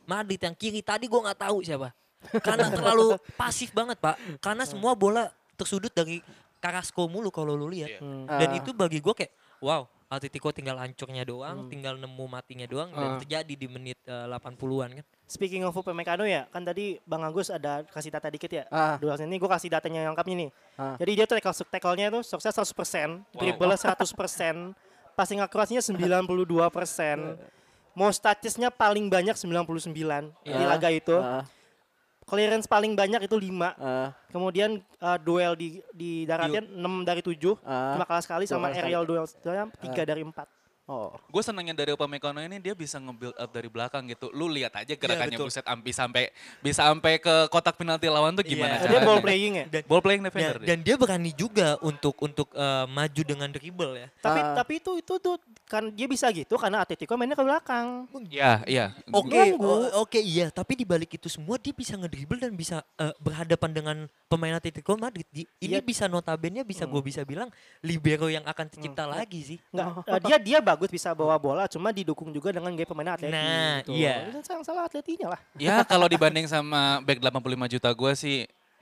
[0.03, 1.93] Madrid yang kiri tadi gue nggak tahu siapa.
[2.39, 4.15] Karena terlalu pasif banget, Pak.
[4.39, 6.19] Karena semua bola tersudut dari
[6.57, 7.97] Carrasco mulu kalau lu lihat.
[7.97, 7.99] Iya.
[7.99, 8.23] Hmm.
[8.25, 8.57] Dan Ah.
[8.57, 12.97] itu bagi gue kayak wow, Atletico tinggal hancurnya doang, tinggal nemu matinya doang Ah.
[12.97, 15.05] dan terjadi di menit eh, 80-an kan.
[15.25, 18.63] Speaking of Upamecano ya, kan tadi Bang Agus ada kasih data dikit ya.
[18.69, 18.95] Ah.
[18.95, 20.49] Dua ini gue kasih datanya yang lengkapnya nih.
[20.77, 20.95] Ah.
[20.95, 24.71] Jadi dia tuh tackle tackle-nya tuh sukses 100%, dribble 100%,
[25.13, 27.35] passing akurasinya 92%.
[27.93, 30.65] Most touches-nya paling banyak 99 di Ah.
[30.65, 31.13] laga itu.
[31.13, 31.45] Ah,
[32.33, 33.77] Clearance paling banyak itu 5.
[33.77, 37.37] ah, Kemudian uh, duel di di daratnya 6 dari 7.
[37.61, 37.93] ah.
[37.93, 39.69] Cuma kalah sekali sama aerial duel 3
[40.01, 40.33] dari 4.
[40.83, 41.15] Oh.
[41.29, 44.27] Gue senangnya dari Upamecano ini dia bisa nge-build up dari belakang gitu.
[44.29, 45.47] Lu lihat aja gerakannya betul.
[45.47, 46.27] buset ampi sampai
[46.59, 48.79] bisa sampai ke kotak penalti lawan tuh gimana Iya.
[48.81, 49.05] Dia caranya.
[49.05, 49.65] ball playing ya.
[49.71, 50.55] Dan- Ball playing Dan, defender.
[50.57, 50.67] dia.
[50.67, 54.07] dan dia berani juga untuk untuk eh, maju dengan dribble ya.
[54.19, 54.53] Tapi Ah.
[54.53, 58.03] tapi itu itu tuh kan dia bisa gitu karena Atletico mainnya ke belakang.
[58.27, 58.85] Iya, iya.
[59.09, 59.55] Oke,
[59.95, 63.97] oke iya, tapi di balik itu semua dia bisa ngedribble dan bisa eh, berhadapan dengan
[64.27, 65.23] pemain Atletico Madrid.
[65.29, 65.79] Di- Ini Iya.
[65.79, 65.87] Hmm.
[65.87, 67.47] bisa notabene bisa gue bisa bilang
[67.79, 69.57] libero yang akan tercipta lagi sih.
[69.71, 73.29] Enggak, eh, dia dia bagus bisa bawa bola cuma didukung juga dengan gaya pemain Atleti.
[73.29, 73.93] Nah, gitu.
[73.93, 74.25] iya.
[74.41, 75.39] Salah salah Atletinya lah.
[75.55, 78.37] Ya kalau dibanding sama back 85 juta gue sih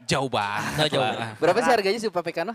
[0.08, 0.72] jauh banget.
[0.78, 1.04] Nggak jauh.
[1.04, 1.32] lah.
[1.38, 2.54] Berapa sih harganya si Upamecano?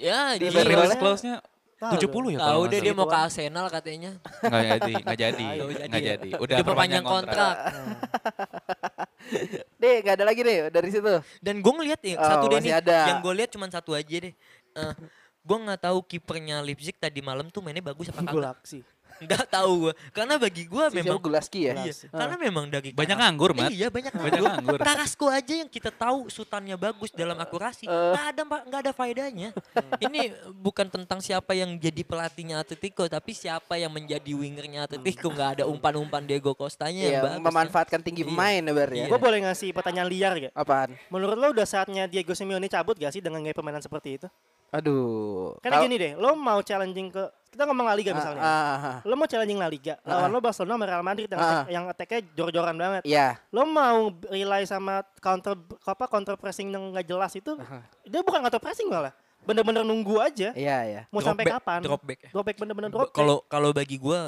[0.00, 0.48] Ya, Di?
[0.48, 1.44] Release clause-nya
[1.80, 4.12] Tahu 70 ya tahu kalau deh nggak dia mau ke Arsenal katanya.
[4.44, 6.08] Nggak jadi, nggak jadi, Nggak jadi nggak ya.
[6.12, 6.28] jadi.
[6.36, 7.54] Udah Udah perpanjang kontrak.
[9.80, 11.14] Deh, nggak ada lagi nih dari situ.
[11.40, 12.98] Dan gue ngeliat ya Oh, satu deh nih, ada.
[13.08, 14.34] yang gue lihat cuma satu aja deh.
[14.76, 14.92] Eh
[15.40, 18.34] gue nggak tahu kipernya Leipzig tadi malam tuh mainnya bagus apa kagak.
[18.34, 18.80] Gulaksi.
[19.20, 21.76] Nggak tahu gue, karena bagi gue Si memang Gulaski ya?
[21.76, 22.24] Iya, Ah.
[22.24, 23.68] karena memang dari Banyak Karas- nganggur, Mat.
[23.68, 24.48] Iya, banyak Banyak nganggur.
[24.48, 24.80] nganggur.
[24.80, 27.92] Carrasco aja yang kita tahu sutannya bagus dalam akurasi, Eh.
[27.92, 29.52] nggak ada nggak ada faedahnya.
[29.98, 30.20] Ini
[30.54, 35.28] bukan tentang siapa yang jadi pelatihnya Atletico, tapi siapa yang menjadi wingernya Atletico.
[35.28, 37.34] Nggak ada umpan-umpan Diego Costanya Iya, yang bagus.
[37.34, 37.44] kan.
[37.44, 38.30] memanfaatkan tinggi Iya.
[38.30, 38.96] pemain ya Bar ya.
[38.96, 39.06] Iya.
[39.06, 40.52] Gue boleh ngasih pertanyaan liar gak?
[40.54, 40.96] Apaan?
[41.08, 44.32] Menurut lo udah saatnya Diego Simeone cabut gak sih dengan gaya permainan seperti itu?
[44.70, 45.58] Aduh.
[45.58, 48.40] Karena gini deh, lo mau challenging ke kita ngomong La Liga Ah, misalnya.
[48.40, 48.98] ah, ah, ah.
[49.02, 51.46] Lo mau challenging La Liga, lawan lo Barcelona sama Real Madrid yang, Ah.
[51.50, 53.02] attack- yang attack-nya jor-joran banget.
[53.02, 53.42] Iya.
[53.50, 57.58] Lo mau rely sama counter apa counter pressing yang nggak jelas itu,
[58.04, 59.10] dia bukan counter pressing malah.
[59.40, 60.54] Bener-bener nunggu aja.
[60.54, 61.02] Iya, iya.
[61.08, 61.80] Mau Drop sampai back- kapan?
[61.82, 62.30] drop back ya.
[62.30, 63.16] Drop back bener-bener drop back.
[63.16, 64.18] Kalau kalau bagi gue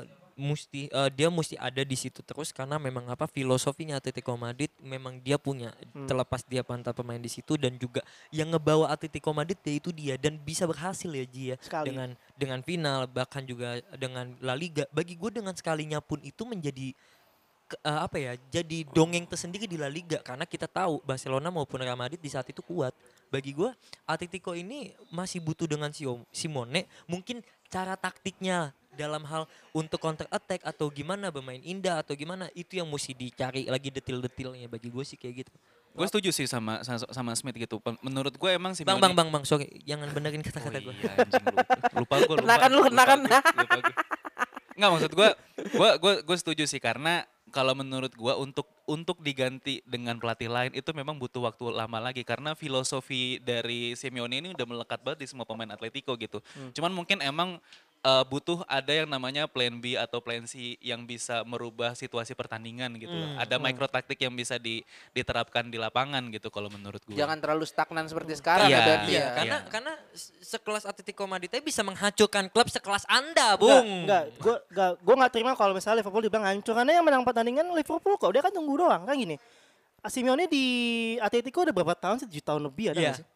[0.43, 5.23] mesti eh, dia mesti ada di situ terus karena memang apa filosofinya Atletico Madrid memang
[5.23, 6.09] dia punya Hmm.
[6.09, 8.01] terlepas dia pantas pemain di situ dan juga
[8.35, 11.93] yang ngebawa Atletico Madrid ya itu dia dan bisa berhasil ya Ji ya Sekali.
[11.93, 16.97] dengan dengan final bahkan juga dengan La Liga bagi gue dengan sekalinya pun itu menjadi
[17.85, 21.97] eh, apa ya jadi dongeng tersendiri di La Liga karena kita tahu Barcelona maupun Real
[21.97, 22.97] Madrid di saat itu kuat
[23.29, 23.69] bagi gue
[24.09, 25.93] Atletico ini masih butuh dengan
[26.33, 32.49] Simone mungkin cara taktiknya dalam hal untuk counter attack atau gimana bermain indah atau gimana
[32.53, 35.53] itu yang mesti dicari lagi detil-detilnya bagi gue sih kayak gitu
[35.93, 37.77] Gue setuju sih sama sama, Smith gitu.
[38.01, 41.13] Menurut gue emang sih bang bang bang bang sorry jangan benerin Oh kata-kata gue iya,
[41.21, 41.65] anjing, lupa,
[42.01, 42.37] lupa gue.
[42.41, 43.19] Kenakan lu, kenakan.
[44.73, 45.29] Enggak maksud gue,
[45.77, 50.73] gue gue gue setuju sih karena kalau menurut gue untuk untuk diganti dengan pelatih lain
[50.73, 55.27] itu memang butuh waktu lama lagi karena filosofi dari Simeone ini udah melekat banget di
[55.29, 56.41] semua pemain Atletico gitu.
[56.73, 57.61] Cuman mungkin emang
[58.03, 62.91] eh, butuh ada yang namanya plan B atau plan C yang bisa merubah situasi pertandingan
[62.97, 63.09] gitu.
[63.09, 63.29] loh.
[63.29, 63.39] Hmm.
[63.39, 67.15] Ada micro taktik yang bisa di- diterapkan di lapangan gitu kalau menurut gue.
[67.15, 69.31] Jangan terlalu stagnan seperti sekarang Iya, ya berarti Iya, ya.
[69.33, 69.71] karena Iya.
[69.71, 73.87] karena se- sekelas Atletico Madrid bisa menghancurkan klub sekelas Anda, Enggak, Bung.
[74.03, 77.71] enggak, gue enggak, gue nggak terima kalau misalnya Liverpool dibilang hancur karena yang menang pertandingan
[77.71, 79.39] Liverpool kok dia kan tunggu doang kan gini.
[80.03, 80.65] Simeone di
[81.17, 82.27] Atletico udah berapa tahun sih?
[82.27, 83.07] 7 tahun lebih ada Iya.
[83.07, 83.27] nggak sih?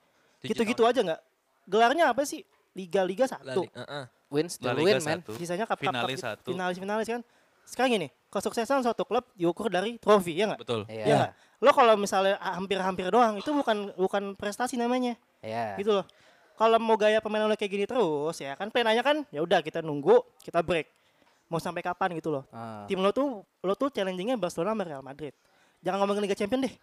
[0.45, 1.21] Gitu-gitu aja nggak?
[1.65, 2.43] Gelarnya apa sih?
[2.77, 3.65] Liga-liga satu.
[3.65, 4.05] Lali- Heeh.
[4.27, 5.19] Win still Liga win man.
[5.23, 6.49] satu, Sisanya cup, finalis cup, satu.
[6.51, 7.23] finalis finalis kan.
[7.65, 10.61] Sekarang gini, kesuksesan suatu klub diukur dari trofi ya nggak?
[10.61, 10.83] Betul.
[10.87, 11.03] Iya.
[11.03, 11.33] Iya nggak?
[11.57, 15.75] Lo kalau misalnya hampir-hampir doang itu bukan bukan prestasi namanya, Iya.
[15.77, 16.07] gitu loh.
[16.55, 19.81] Kalau mau gaya pemain lo kayak gini terus ya kan plananya kan ya udah kita
[19.81, 20.89] nunggu, kita break.
[21.47, 22.45] Mau sampai kapan gitu loh.
[22.51, 22.83] Ah.
[22.85, 25.33] Tim lo tuh lo tuh challengingnya Barcelona sama Real Madrid.
[25.81, 26.75] Jangan ngomongin Liga Champions deh.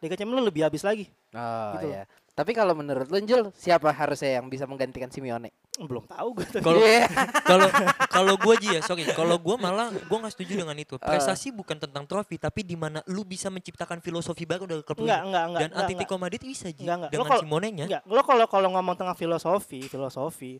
[0.00, 1.06] Liga Champions lo lebih habis lagi.
[1.30, 1.86] Oh Gitu.
[1.90, 2.02] iya.
[2.40, 5.52] Tapi kalau menurut lu Jul, siapa harusnya yang bisa menggantikan Simeone?
[5.76, 6.48] Belum tahu gue.
[6.56, 7.04] Kalau Iya.
[7.44, 7.68] kalau
[8.08, 9.04] kalau gue aja ya, sorry.
[9.06, 10.96] Kalau gue malah gue nggak setuju dengan itu.
[10.96, 15.04] Prestasi bukan tentang trofi, tapi di mana lu bisa menciptakan filosofi baru dari klub lu.
[15.04, 15.60] Enggak, enggak, enggak.
[15.60, 17.10] Dan Atletico Madrid bisa Ji, Enggak, enggak.
[17.10, 17.84] Lo dengan kalau- Simonenya.
[17.84, 20.56] Enggak, lo kalau kalau ngomong tentang filosofi, filosofi,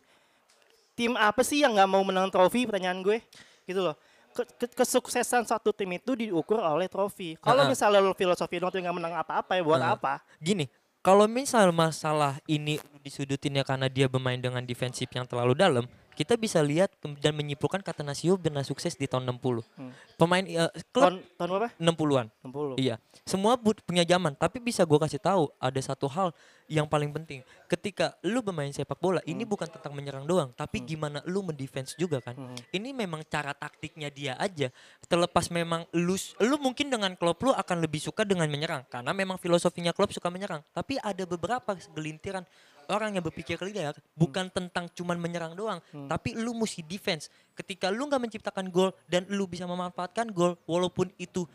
[0.93, 2.69] tim apa sih yang nggak mau menang trofi?
[2.69, 3.17] Pertanyaan gue,
[3.65, 3.97] gitu loh.
[4.31, 7.35] Ke- ke- kesuksesan satu tim itu diukur oleh trofi.
[7.35, 7.75] Kalau Heeh.
[7.75, 9.95] misalnya lo filosofi lo tuh nggak menang apa-apa ya buat Heeh.
[9.99, 10.23] apa?
[10.39, 10.63] Gini,
[11.01, 16.59] kalau misal masalah ini disudutinnya karena dia bermain dengan defensif yang terlalu dalam, kita bisa
[16.59, 19.63] lihat dan menyimpulkan kata Nasio pernah sukses di tahun 60.
[19.63, 19.91] Hmm.
[20.19, 21.69] Pemain eh, klub Tahun tahun berapa?
[21.79, 22.27] 60-an.
[22.45, 22.77] 60.
[22.83, 24.35] Iya, semua but- punya zaman.
[24.35, 26.35] Tapi bisa gue kasih tahu ada satu hal
[26.71, 27.43] yang paling penting.
[27.67, 32.23] Ketika lu bermain sepak bola, ini bukan tentang menyerang doang, tapi gimana lu mendefense juga
[32.23, 32.35] kan.
[32.35, 32.55] Hmm.
[32.71, 34.71] Ini memang cara taktiknya dia aja.
[35.07, 39.35] Terlepas memang lu lu mungkin dengan klub lu akan lebih suka dengan menyerang karena memang
[39.35, 40.63] filosofinya klub suka menyerang.
[40.71, 42.47] Tapi ada beberapa segelintiran
[42.89, 47.29] orang yang berpikir liar bukan tentang cuman menyerang doang, tapi lu mesti defense.
[47.53, 51.45] Ketika lu nggak menciptakan gol dan lu bisa memanfaatkan gol walaupun itu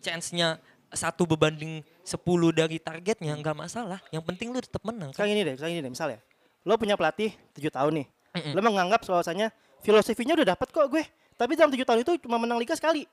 [0.00, 0.56] chance-nya
[0.90, 2.18] satu berbanding 10
[2.50, 4.00] dari targetnya nggak masalah.
[4.10, 5.14] Yang penting lu tetap menang.
[5.14, 5.22] Kan?
[5.22, 6.18] Sekarang ini deh, sekarang ini deh, misalnya
[6.64, 8.06] lo punya pelatih 7 tahun nih.
[8.30, 8.52] Mm-mm.
[8.54, 9.50] Lo menganggap bahwasanya
[9.82, 11.04] filosofinya udah dapat kok gue.
[11.40, 13.08] Tapi dalam tujuh tahun itu cuma menang liga sekali.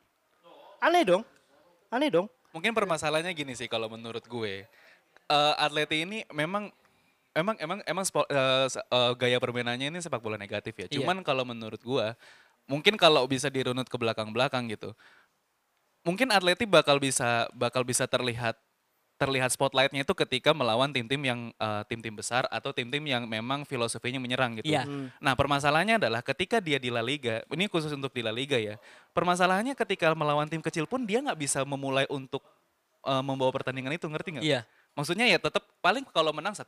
[0.84, 1.24] Aneh dong.
[1.88, 2.28] Aneh dong.
[2.52, 4.68] Mungkin permasalahannya gini sih kalau menurut gue.
[5.28, 6.68] Eh Atleti ini memang
[7.38, 10.90] emang emang emang spo- eh, se- eh, gaya permainannya ini sepak bola negatif ya.
[10.90, 10.98] Iya.
[10.98, 12.08] Cuman kalau menurut gue
[12.66, 14.98] mungkin kalau bisa dirunut ke belakang-belakang gitu.
[16.02, 18.56] Mungkin Atleti bakal bisa bakal bisa terlihat
[19.18, 24.22] terlihat spotlightnya itu ketika melawan tim-tim yang eh, tim-tim besar atau tim-tim yang memang filosofinya
[24.22, 24.70] menyerang gitu.
[24.70, 24.86] Iya.
[25.18, 28.78] Nah permasalahannya adalah ketika dia di La Liga, ini khusus untuk di La Liga ya.
[29.18, 32.46] Permasalahannya ketika melawan tim kecil pun dia nggak bisa memulai untuk
[33.04, 34.46] eh, membawa pertandingan itu, ngerti nggak?
[34.46, 34.62] Iya.
[34.98, 36.66] Maksudnya ya tetap paling kalau menang 1-0,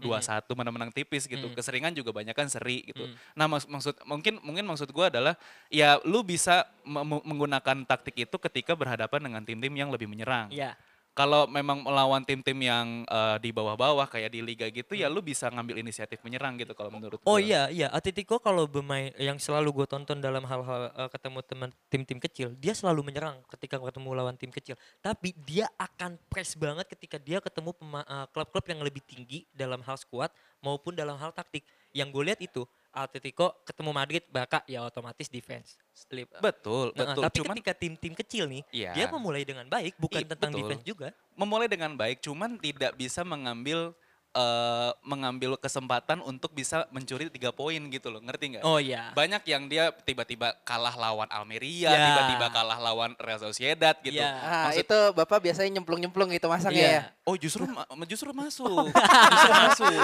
[0.00, 1.44] 2-1, menang-menang tipis gitu.
[1.44, 1.52] Mm.
[1.52, 3.04] Keseringan juga banyak kan seri gitu.
[3.04, 3.14] Mm.
[3.36, 5.36] Nah, maks- maksud mungkin mungkin maksud gua adalah
[5.68, 10.48] ya lu bisa me- me- menggunakan taktik itu ketika berhadapan dengan tim-tim yang lebih menyerang.
[10.48, 10.72] Iya.
[11.10, 15.50] Kalau memang melawan tim-tim yang eh, di bawah-bawah kayak di liga gitu ya lu bisa
[15.50, 17.42] ngambil inisiatif menyerang gitu kalau menurut Oh gua.
[17.42, 17.90] iya iya.
[17.90, 22.72] Atletico kalau bermain yang selalu gue tonton dalam hal-hal eh, ketemu teman tim-tim kecil dia
[22.72, 24.78] selalu menyerang ketika ketemu lawan tim kecil.
[25.02, 29.98] Tapi dia akan press banget ketika dia ketemu eh, klub-klub yang lebih tinggi dalam hal
[29.98, 30.30] skuad
[30.62, 31.66] maupun dalam hal taktik.
[31.90, 36.32] Yang gue lihat itu Atletico ketemu Madrid Barca ya otomatis defense Slip.
[36.40, 37.22] Betul, Nah, betul.
[37.22, 38.92] tapi Cuman ketika tim-tim kecil nih Iya.
[38.94, 40.60] dia memulai dengan baik bukan Ih, tentang betul.
[40.64, 43.94] defense juga memulai dengan baik, cuman tidak bisa mengambil
[44.32, 48.62] eh, mengambil kesempatan untuk bisa mencuri tiga poin gitu loh, ngerti nggak?
[48.62, 52.06] oh iya Banyak yang dia tiba-tiba kalah lawan Almeria, Ya.
[52.06, 54.16] tiba-tiba kalah lawan Real Sociedad gitu.
[54.16, 54.30] Ya.
[54.36, 56.94] Ah, Maksud- itu Bapak biasanya nyemplung-nyemplung gitu masangnya Iya.
[56.96, 57.02] ya.
[57.22, 58.86] Oh justru ma- justru masuk,
[59.32, 59.94] justru masuk.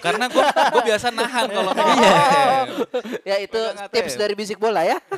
[0.00, 2.18] Karena gue gue biasa nahan kalau main Iya.
[3.24, 4.98] Ya itu tips dari bisik bola ya.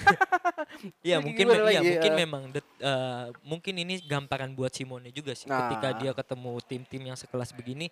[1.01, 2.19] Iya mungkin me- iya, lagi, mungkin eh.
[2.19, 5.69] memang det- eh, mungkin ini gambaran buat Simone juga sih Nah.
[5.69, 7.87] ketika dia ketemu tim-tim yang sekelas begini.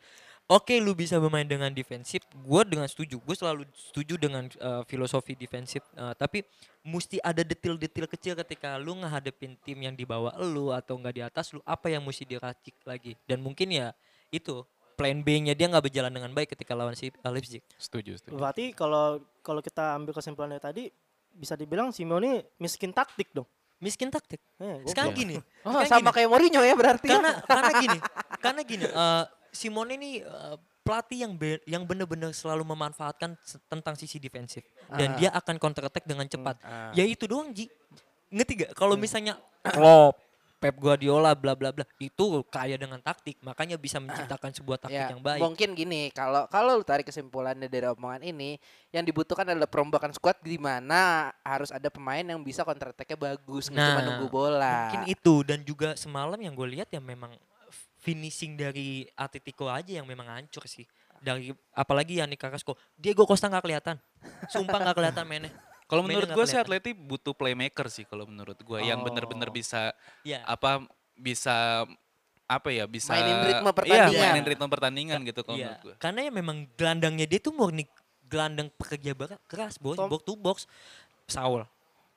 [0.50, 5.38] Oke lu bisa bermain dengan defensif, gue dengan setuju, gue selalu setuju dengan eh, filosofi
[5.38, 5.78] defensif.
[5.94, 6.42] eh, tapi
[6.82, 11.22] mesti ada detil-detil kecil ketika lu ngehadepin tim yang di bawah lu atau nggak di
[11.22, 13.14] atas lu, apa yang mesti diracik lagi.
[13.24, 13.94] Dan mungkin ya
[14.28, 14.66] itu
[14.98, 17.62] plan B-nya dia nggak berjalan dengan baik ketika lawan si eh, Leipzig.
[17.78, 18.34] Setuju, setuju.
[18.34, 20.90] Berarti kalau kalau kita ambil kesimpulannya tadi
[21.30, 23.46] bisa dibilang Simeone miskin taktik dong.
[23.78, 24.42] Miskin taktik.
[24.58, 26.16] Eh, Sekarang gini, Oh, sekarang sama gini.
[26.18, 27.06] kayak Mourinho ya berarti.
[27.06, 27.98] karena karena gini
[28.42, 33.36] karena gini eh, Simone ini eh, pelatih yang be- yang benar-benar selalu memanfaatkan
[33.66, 34.64] tentang sisi defensif.
[34.88, 35.16] Dan Ah.
[35.16, 36.56] dia akan counter attack dengan cepat.
[36.60, 36.90] Ah.
[36.92, 37.68] ya itu doang Ji.
[38.28, 40.16] Ngerti gak kalau misalnya Klopp
[40.56, 43.40] Pep Guardiola bla bla bla itu kaya dengan taktik.
[43.40, 45.40] Makanya bisa menciptakan sebuah taktik ya, yang baik.
[45.40, 48.60] mungkin gini, kalau kalau lu tarik kesimpulannya dari omongan ini,
[48.90, 53.66] yang dibutuhkan adalah perombakan squad di mana harus ada pemain yang bisa counter attack-nya bagus,
[53.66, 54.76] nggak cuma Nah, nunggu bola.
[54.84, 55.34] mungkin itu.
[55.42, 57.32] Dan juga semalam yang gue lihat ya memang
[58.00, 63.60] finishing dari Atletico aja yang memang hancur sih dari apalagi Yannick Carrasco Diego Costa nggak
[63.60, 63.96] kelihatan
[64.48, 65.52] sumpah nggak kelihatan mainnya
[65.84, 66.54] Kalau menurut gue sih.
[66.54, 69.52] Atleti butuh playmaker sih kalau menurut gue yang bener-bener Oh.
[69.52, 69.90] bisa
[70.22, 71.82] ya apa bisa
[72.46, 74.22] apa ya bisa Mainin ritme Iya, pertandingan.
[74.24, 75.94] mainin ritme pertandingan gitu kalau Iya, menurut gue.
[75.98, 77.84] karena ya memang gelandangnya dia tuh murni
[78.22, 79.12] gelandang pekerja
[79.44, 80.56] keras bos, Tom- box to box.
[81.26, 81.66] Saul,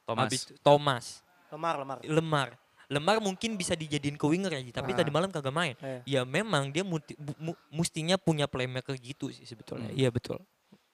[0.06, 0.22] Thomas.
[0.24, 1.06] habis itu Thomas,
[1.50, 1.98] lemar lemar.
[2.02, 2.50] Lemar.
[2.93, 4.97] Lemar mungkin bisa dijadiin ke winger ya, tapi Ah.
[4.97, 5.73] tadi malam kagak main.
[5.75, 5.99] Iya.
[6.06, 9.89] Ya memang dia muti- bu- mu- mustinya punya playmaker gitu sih sebetulnya.
[9.89, 9.97] Hmm.
[9.97, 10.38] Iya betul.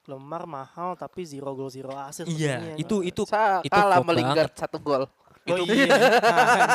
[0.05, 2.25] Lemar mahal tapi zero goal zero assist.
[2.25, 5.05] Iya, itu itu Sa- itu kalah melingkar satu gol.
[5.41, 5.87] Oh Itu iya.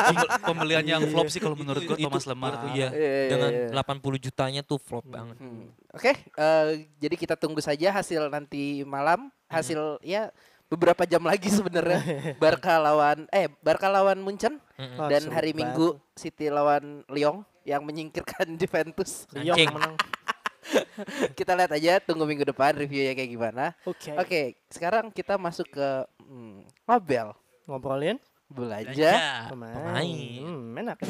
[0.05, 2.69] Pembel- pembelian yang flop sih kalau menurut gue Itu- Thomas Lemar tuh.
[2.69, 3.67] Iya, Iya, iya, dengan iya.
[3.71, 5.37] 80 jutanya tuh flop banget.
[5.37, 5.71] Hmm.
[5.91, 10.27] Oke, eh, jadi kita tunggu saja hasil nanti malam, hasil ya
[10.69, 12.01] beberapa jam lagi sebenarnya.
[12.41, 14.99] Barca lawan eh Barca lawan Munchen Mm-mm.
[14.99, 15.53] Ah, dan hari.
[15.55, 19.29] Minggu City lawan Lyon yang menyingkirkan Juventus.
[19.33, 19.95] Lyon menang.
[21.37, 23.65] kita lihat aja tunggu minggu depan reviewnya kayak gimana.
[23.85, 24.11] Oke.
[24.17, 24.41] Oke,
[24.73, 25.87] sekarang kita masuk ke
[26.25, 27.37] hmm, Mabel
[27.69, 28.17] Ngobrolin
[28.49, 28.89] belanja.
[28.89, 29.75] Belanja pemain.
[29.77, 30.41] pemain.
[30.41, 30.97] Hmm, enak.
[31.01, 31.09] ya.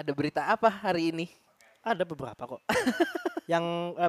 [0.00, 1.26] Ada berita apa hari ini?
[1.90, 2.60] Ada beberapa kok.
[3.50, 3.64] Yang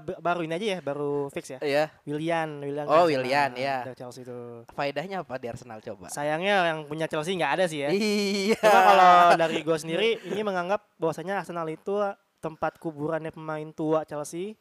[0.06, 1.60] b- baru ini aja ya, baru fix ya.
[1.60, 2.86] Ya, Willian, Willian.
[2.86, 3.82] Oh, Willian, ya.
[3.84, 4.62] Dari Chelsea itu.
[4.70, 6.14] faedahnya apa di Arsenal coba?
[6.14, 7.90] Sayangnya yang punya Chelsea nggak ada sih ya.
[7.90, 8.62] Iya.
[8.62, 11.90] Cuma kalau dari gue sendiri ini menganggap bahwasanya Arsenal itu
[12.38, 14.54] tempat kuburannya pemain tua Chelsea.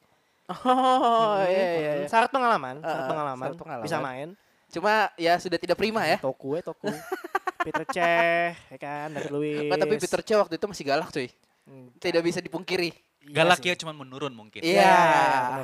[0.49, 0.57] Oh,
[1.37, 1.93] Hmm, iya iya.
[2.01, 2.09] iya.
[2.09, 3.85] Syarat pengalaman, Ah, syarat pengalaman, syarat pengalaman.
[3.85, 4.29] bisa main.
[4.67, 6.17] Cuma ya sudah tidak prima ya.
[6.25, 6.89] Toku ya Toku.
[7.61, 9.69] Peter Cech, ya kan, David Luiz.
[9.69, 11.29] Nggak, tapi Peter Cech waktu itu masih galak cuy.
[11.69, 12.91] Hmm, Tidak bisa dipungkiri.
[13.23, 13.81] Iya Galaknya sih.
[13.81, 14.61] cuma menurun mungkin.
[14.61, 14.97] Iya.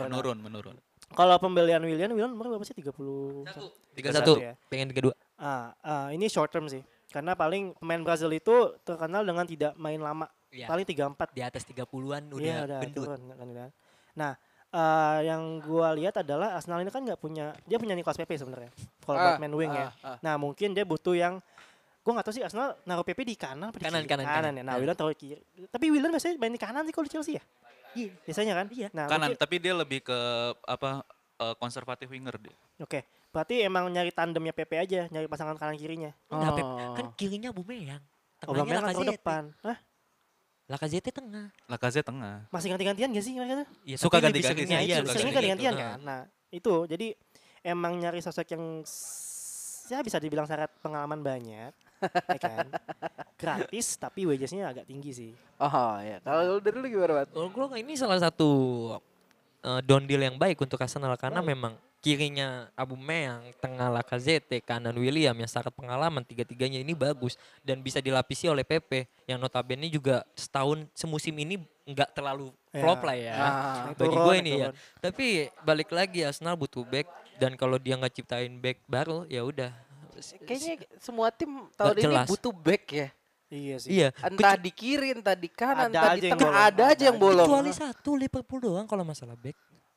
[0.02, 0.76] Menurun, menurun.
[1.08, 2.74] Kalau pembelian Willian, Willian umur berapa sih?
[2.74, 3.46] 30
[3.94, 4.52] Tiga satu satu, ya.
[4.66, 5.14] pengen tiga dua.
[5.34, 6.82] Ah, ah, ini short term sih.
[7.08, 10.26] Karena paling pemain Brazil itu terkenal dengan tidak main lama.
[10.48, 10.66] Iya.
[10.66, 13.06] Paling 34 Di atas 30-an udah Iya, udah gendut.
[13.06, 13.70] turun kan, kan.
[14.14, 14.32] Nah,
[14.68, 18.68] eh, yang gua lihat adalah Arsenal ini kan nggak punya dia punya Nicolas Pepe sebenarnya
[19.00, 19.88] kalau Ah, buat main wing ya.
[19.96, 20.16] ah, ah.
[20.20, 21.40] Nah mungkin dia butuh yang
[22.06, 24.10] gua nggak tahu sih Arsenal naruh Pepe di kanan apa di Kanan, kiri?
[24.14, 24.52] kanan, kanan.
[24.54, 24.62] ya.
[24.62, 24.78] Nah Ah.
[24.78, 25.42] Willian taruh di kiri.
[25.66, 27.42] Tapi Willian biasanya main di kanan sih kalau di Chelsea ya.
[27.92, 28.12] Iya.
[28.22, 28.66] Biasanya kan?
[28.70, 28.88] Iya.
[28.94, 30.18] Nah Kanan, mungkin- tapi dia lebih ke
[30.62, 31.02] apa
[31.36, 32.54] eh, konservatif winger dia.
[32.78, 33.02] Oke.
[33.28, 36.14] Berarti emang nyari tandemnya Pepe aja, nyari pasangan kanan kirinya.
[36.30, 36.94] Nah, Pep, Oh.
[36.94, 38.00] kan kirinya Aubameyang.
[38.40, 39.16] Oh, Tengahnya taruh Lacazette.
[39.18, 39.42] depan.
[39.60, 39.78] Hah?
[40.66, 41.46] Lacazette tengah.
[41.66, 42.36] Lacazette tengah.
[42.48, 43.68] Masih ganti-gantian gak sih mereka tuh?
[43.84, 45.98] Ya, Suka tapi lebih ganti-ganti seringnya sih, iya, suka ganti-gantian kan.
[46.00, 47.06] Nah, itu jadi
[47.62, 48.64] emang nyari sosok yang
[49.88, 51.72] ya bisa dibilang syarat pengalaman banyak,
[52.10, 52.66] ya kan?
[53.36, 55.32] Gratis tapi wagesnya agak tinggi sih.
[55.56, 56.20] Oh ya.
[56.20, 57.28] Kalau dari lu gimana, Bat?
[57.52, 58.48] Gua ini salah satu
[59.62, 65.34] uh, down deal yang baik untuk Arsenal karena memang kirinya Aubameyang, tengah Lacazette, kanan William
[65.34, 67.34] yang sangat pengalaman tiga-tiganya ini bagus
[67.66, 72.84] dan bisa dilapisi oleh Pepe yang notabene juga setahun semusim ini nggak terlalu Ya.
[72.84, 73.34] flop lah ya.
[73.40, 73.48] Ah,
[73.88, 74.68] Naik Bagi turun, gue ini ya.
[75.00, 75.26] Tapi
[75.64, 79.72] balik lagi Arsenal butuh back dan kalau dia nggak ciptain back baru ya udah.
[80.44, 82.26] Kayaknya semua tim tahun ini jelas.
[82.28, 83.08] butuh back ya.
[83.46, 83.90] Iya sih.
[83.94, 84.08] Iya.
[84.26, 86.66] Entah di kiri, entah di kanan, Ada entah di tengah, bolong.
[86.66, 87.46] ada aja yang Ada bolong.
[87.46, 89.54] Kecuali satu Liverpool doang kalau masalah back.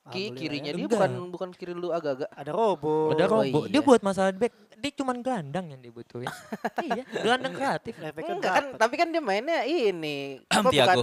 [0.09, 0.73] Ki, Alhamdulillah kirinya ya.
[0.73, 0.93] dia Enggak.
[0.97, 2.29] bukan bukan kiri lu agak-agak.
[2.33, 3.13] Ada Robo.
[3.13, 3.59] Oh, Robo.
[3.69, 3.81] Dia iya.
[3.85, 6.29] buat masalah back, dia cuman gelandang yang dibutuhin.
[6.87, 7.93] iya, gelandang kreatif.
[8.01, 10.41] Enggak kan, tapi kan dia mainnya ini.
[10.53, 10.97] apa bukan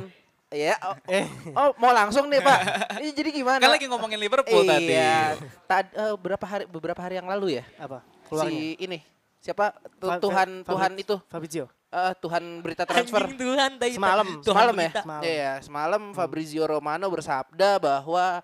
[0.47, 2.59] Ya, oh, Eh, oh, mau langsung nih Pak.
[3.03, 3.59] Ini jadi gimana?
[3.59, 4.95] Kan lagi ngomongin Liverpool tadi.
[4.95, 5.35] iya.
[5.67, 7.65] Tad, eh, berapa hari beberapa hari yang lalu ya?
[7.77, 8.07] apa?
[8.25, 8.55] Keluarnya.
[8.55, 8.99] Si ini
[9.39, 9.75] siapa?
[9.93, 11.19] Tu- Fa- Tuhan Fa- Tuhan itu.
[11.27, 11.67] Fabrizio.
[11.87, 13.27] Eh, Tuhan berita transfer.
[13.27, 13.95] Anjing Tuhan tadi.
[13.99, 14.27] Semalam.
[14.39, 14.91] Tuhan semalam ya?
[14.95, 15.23] Semalam.
[15.27, 18.39] Iya, semalam Fabrizio Romano bersabda bahwa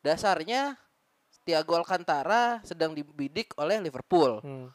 [0.00, 0.74] dasarnya
[1.46, 4.42] Thiago Alcantara sedang dibidik oleh Liverpool.
[4.42, 4.66] Hmm.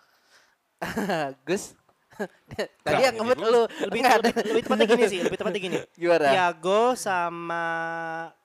[1.47, 1.75] Gus.
[2.85, 3.61] Tadi yang ngebut lu.
[3.83, 5.77] Lebih, Nggak lebih, lebih tepatnya gini sih, lebih tepatnya gini.
[6.01, 6.27] Gimana?
[6.27, 7.63] Thiago sama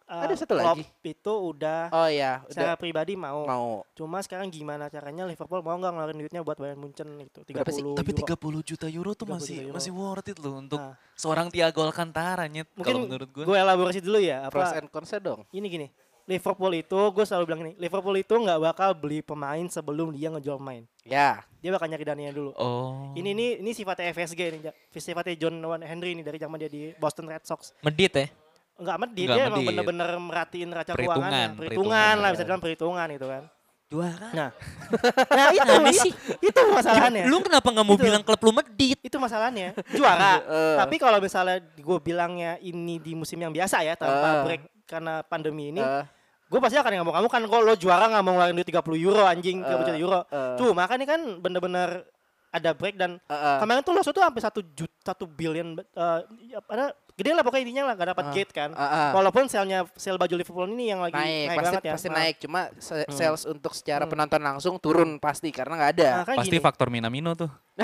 [0.04, 0.84] uh, Ada satu Klopp lagi.
[1.04, 3.44] itu udah Oh iya, secara udah pribadi mau.
[3.44, 3.68] mau.
[3.92, 7.38] Cuma sekarang gimana caranya Liverpool mau nggak ngeluarin duitnya buat Bayern Munchen gitu.
[7.42, 7.82] 30 Berapa sih?
[7.84, 8.58] Tapi euro.
[8.58, 9.74] 30 juta euro tuh 30 masih euro.
[9.74, 10.94] masih worth it loh untuk Nah.
[11.12, 13.44] seorang Thiago Alcantara nyet Mungkin kalau menurut gue.
[13.44, 15.40] gue elaborasi dulu ya Pros apa and cons dong.
[15.50, 15.88] ini gini.
[16.28, 20.60] Liverpool itu gue selalu bilang ini, Liverpool itu nggak bakal beli pemain sebelum dia ngejual
[20.60, 20.84] pemain.
[21.00, 21.40] Ya.
[21.58, 22.52] Dia bakal nyari dananya dulu.
[22.54, 23.16] Oh.
[23.16, 24.58] Ini ini ini sifatnya FSG ini,
[24.92, 27.72] sifatnya John Wayne Henry ini dari zaman dia di Boston Red Sox.
[27.80, 28.28] Medit ya.
[28.76, 29.68] Enggak medit, Nggak dia emang medit.
[29.72, 31.32] bener-bener merhatiin raca Perhitungan, keuangan.
[31.32, 32.14] Perhitungan, perhitungan.
[32.14, 33.42] lah bisa dibilang perhitungan itu kan.
[33.88, 34.28] Juara.
[34.36, 34.50] Nah,
[35.32, 36.12] nah itu itu, sih.
[36.44, 37.24] itu masalahnya.
[37.24, 38.04] Lu kenapa nggak mau Itu.
[38.04, 39.00] bilang klub lu medit?
[39.00, 40.44] itu masalahnya juara.
[40.44, 40.76] Eh.
[40.76, 45.72] Tapi kalau misalnya gue bilangnya ini di musim yang biasa ya tanpa break karena pandemi
[45.72, 46.04] ini, Eh,
[46.48, 49.22] gue pasti akan ngamuk kamu kan kok lo juara nggak mau ngeluarin duit 30 euro
[49.22, 50.20] anjing 30 juta Eh, euro.
[50.24, 50.56] eh.
[50.56, 52.08] Cuma kan ini kan bener-bener
[52.48, 53.58] ada break dan eh, eh.
[53.60, 57.62] kemarin tuh Loso tuh sampai satu juta satu billion eh, ya, ada gede lah pokoknya
[57.62, 58.70] intinya lah nggak dapat gate kan.
[59.10, 61.92] Walaupun selnya sel baju Liverpool ini yang lagi naik, naik, pasti banget ya.
[61.92, 62.36] pasti naik.
[62.38, 63.10] Cuma Hmm.
[63.10, 64.12] sales untuk secara Hmm.
[64.14, 66.08] penonton langsung turun pasti karena nggak ada.
[66.14, 66.62] nah, kan Pasti gini.
[66.62, 67.50] faktor Minamino tuh.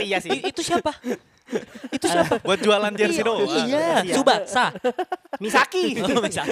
[0.00, 0.32] iya sih.
[0.40, 0.90] Itu siapa?
[1.90, 2.36] itu siapa?
[2.46, 3.48] Buat jualan jersey Iya, doang.
[3.64, 4.14] Iya, Iya.
[4.14, 4.64] Subasa.
[5.38, 5.84] Misaki.
[6.04, 6.46] Oh, bisa.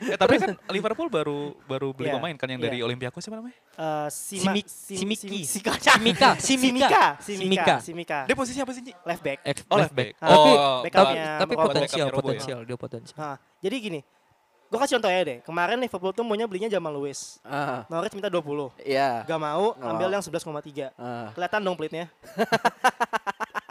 [0.00, 2.66] Eh, tapi kan Liverpool baru baru beli Iya, pemain kan yang iya.
[2.66, 3.56] dari Olympiakos siapa namanya?
[3.74, 5.40] Eh, Sima- Simi- Sim- Simiki.
[5.42, 5.72] Sim- Simika.
[5.80, 6.30] Simika.
[6.40, 7.00] Simika.
[7.18, 7.74] Simika.
[7.80, 8.18] Simika.
[8.24, 8.82] Dia posisi apa sih?
[8.84, 9.38] Left back.
[9.42, 10.12] Ex- Oh, left back.
[10.18, 10.78] Ah, Tapi Oh,
[11.40, 12.14] tapi potensial, ya?
[12.14, 13.34] potensial, dia potensial.
[13.58, 14.00] Jadi gini.
[14.68, 15.38] Gue kasih contoh ya deh.
[15.40, 17.40] Kemarin Liverpool tuh maunya belinya Jamal Lewis.
[17.40, 18.68] Ah, Norwich minta 20.
[18.78, 19.24] Iya.
[19.24, 20.14] Gak mau, Nggak ambil mau.
[20.14, 20.92] yang 11,3.
[20.94, 21.32] Ah.
[21.32, 22.12] Kelihatan dong pelitnya.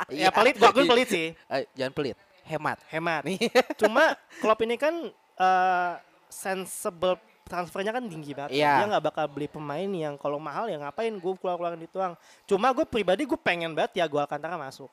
[0.08, 0.28] Iya.
[0.28, 1.28] Ya pelit, gua akui pelit sih.
[1.52, 2.16] Eh, jangan pelit.
[2.48, 2.80] Hemat.
[2.88, 3.24] Hemat.
[3.82, 5.94] Cuma Klopp ini kan eh,
[6.32, 8.56] sensible transfernya kan tinggi banget.
[8.56, 8.84] Iya.
[8.84, 12.16] Dia nggak bakal beli pemain yang kalau mahal ya ngapain gue keluar-keluarin itu doang.
[12.44, 14.92] Cuma gue pribadi gue pengen banget Thiago Alcantara masuk.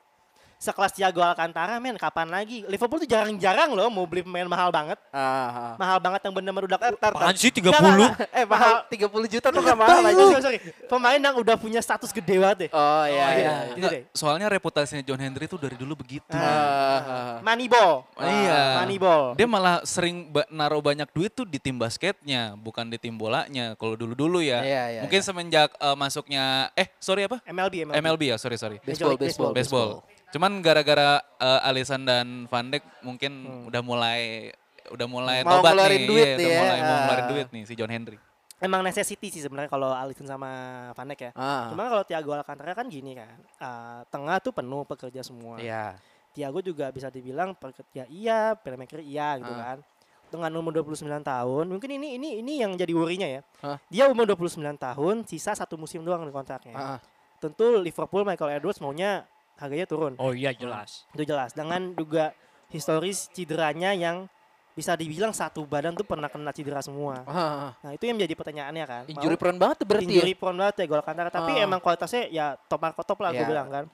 [0.64, 2.64] Sekelas Thiago Alcantara men kapan lagi?
[2.64, 4.96] Liverpool tuh jarang-jarang loh mau beli pemain mahal banget.
[5.12, 5.72] Ah, ah.
[5.77, 7.68] Mahal banget yang bener-bener udah Apaan sih 30?
[7.68, 8.12] Nggak, nggak, nggak.
[8.33, 10.24] Eh, mahal 30 juta tuh gak mahal aja.
[10.24, 10.59] Sorry, sorry.
[10.88, 12.70] Pemain yang udah punya status gede banget deh.
[12.72, 13.37] Oh, iya, Oh, iya.
[13.37, 13.53] iya.
[13.77, 14.03] Enggak, deh.
[14.16, 16.33] soalnya reputasinya John Henry tuh dari dulu begitu.
[16.33, 17.05] Ah.
[17.05, 18.09] Ah, Moneyball.
[18.16, 18.61] Iya.
[18.81, 19.22] Moneyball.
[19.37, 23.77] Dia malah sering ba- naruh banyak duit tuh di tim basketnya, bukan di tim bolanya.
[23.77, 24.64] Kalau dulu-dulu ya.
[24.64, 25.27] Iya, iya, Mungkin iya.
[25.27, 27.44] semenjak eh, masuknya eh sorry apa?
[27.44, 28.00] MLB, MLB.
[28.00, 28.79] MLB ya, sorry sorry.
[28.81, 29.90] Baseball, baseball, Baseball.
[30.35, 33.33] Cuman gara-gara eh, Alisson dan Van Dijk mungkin
[33.70, 34.51] udah mulai
[34.90, 36.05] udah mulai Mau tobat nih.
[36.05, 36.61] duit Iya, ya.
[36.61, 38.18] mulai mau ngeluarin duit nih si John Henry.
[38.59, 40.51] Emang necessity sih sebenarnya kalau Alisson sama
[40.90, 41.31] Van Dijk ya.
[41.35, 41.70] Ah.
[41.70, 43.38] Cuma kalau Thiago Alcantara kan gini kan.
[43.38, 45.57] eh, tengah tuh penuh pekerja semua.
[45.57, 45.94] Iya.
[46.35, 49.62] Thiago juga bisa dibilang pekerja iya, playmaker iya gitu Ah.
[49.73, 49.79] kan.
[50.27, 53.40] Dengan umur 29 tahun, mungkin ini ini ini yang jadi worry-nya ya.
[53.62, 53.79] Hah?
[53.87, 56.74] Dia umur 29 tahun, sisa satu musim doang di kontraknya.
[56.74, 56.99] Ah.
[57.39, 59.22] Tentu Liverpool Michael Edwards maunya
[59.57, 60.14] harganya turun.
[60.16, 61.07] Oh iya jelas.
[61.11, 61.50] Itu jelas.
[61.50, 62.34] Dengan juga
[62.68, 64.26] historis cederanya yang
[64.74, 67.22] bisa dibilang satu badan tuh pernah kena cedera semua.
[67.24, 69.02] Ah, Nah itu yang menjadi pertanyaannya kan.
[69.07, 70.36] injury prone banget tuh berarti injury ya.
[70.36, 71.30] prone banget ya gol Alcantara.
[71.30, 71.62] Tapi Ah.
[71.62, 73.46] emang kualitasnya ya top marko top lah gue Ya.
[73.46, 73.84] bilang kan.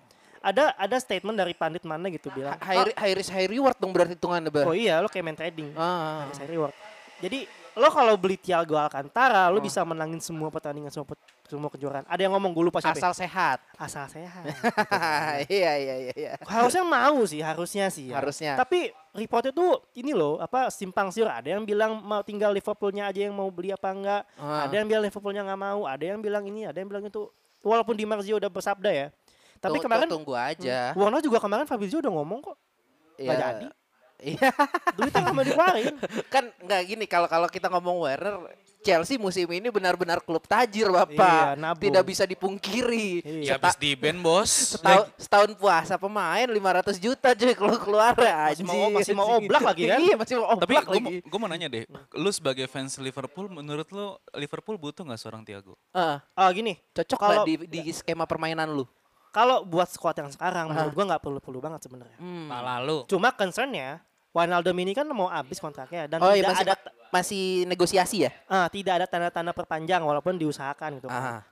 [0.41, 2.57] Ada ada statement dari pandit mana gitu bilang.
[2.57, 4.65] High, high risk high reward dong berarti hitungannya ber.
[4.65, 5.77] Oh, iya lo kayak main trading.
[5.77, 6.25] Ah.
[6.25, 6.75] High risk, high reward.
[7.21, 7.39] Jadi
[7.71, 9.63] lo kalau beli Thiago Alcantara lo Oh.
[9.63, 11.05] bisa menangin semua pertandingan semua
[11.51, 12.07] semua kejuaraan.
[12.07, 12.95] Ada yang ngomong gue lupa siapa.
[12.95, 13.03] ya?
[13.03, 13.59] Asal sehat.
[13.75, 14.45] Asal sehat.
[15.51, 16.33] Iya iya iya iya.
[16.47, 18.15] harusnya mau sih, harusnya sih.
[18.15, 18.23] ya.
[18.23, 18.53] Harusnya.
[18.55, 21.27] Tapi reportnya tuh ini loh, apa simpang siur.
[21.27, 24.23] Ada yang bilang mau tinggal Liverpoolnya aja yang mau beli apa enggak.
[24.39, 24.71] Ah.
[24.71, 25.81] Ada yang bilang Liverpoolnya nggak mau.
[25.91, 27.27] Ada yang bilang ini, ada yang bilang itu.
[27.61, 29.07] Walaupun Di Marzio udah bersabda ya.
[29.61, 30.97] Tapi kemarin tunggu aja.
[30.97, 32.57] Warna juga kemarin Fabrizio udah ngomong kok.
[33.21, 33.37] Iya.
[33.37, 33.67] jadi.
[34.23, 34.53] Iya.
[34.93, 35.95] Duitnya nggak mau dikeluarin.
[36.27, 38.37] kan nggak gini kalau kalau kita ngomong Werner
[38.79, 41.85] Chelsea musim ini benar-benar klub tajir bapak Iya, nabung.
[41.85, 43.45] tidak bisa dipungkiri Iya.
[43.45, 44.49] Ya habis di band bos.
[44.73, 49.85] setahun, setahun puasa pemain 500 juta cuy kalau keluar Masih mau- masih mau oblak lagi
[49.85, 49.99] kan?
[50.03, 53.49] iya masih mau Tapi oblak gue lagi gue mau nanya deh, lu sebagai fans Liverpool,
[53.49, 55.77] menurut lu Liverpool butuh nggak seorang Thiago?
[55.91, 58.89] Ah, Ah gini, cocok Kalau- di, di skema permainan lu
[59.31, 62.19] kalau buat squad yang sekarang menurut gua nggak perlu-perlu banget sebenarnya.
[62.19, 62.51] Hmm.
[62.51, 66.75] Lalu Cuma concernnya Wijnaldum ini kan mau habis kontraknya dan oh iya tidak masih ada
[67.11, 71.09] masih negosiasi ya ah, tidak ada tanda-tanda perpanjang walaupun diusahakan gitu.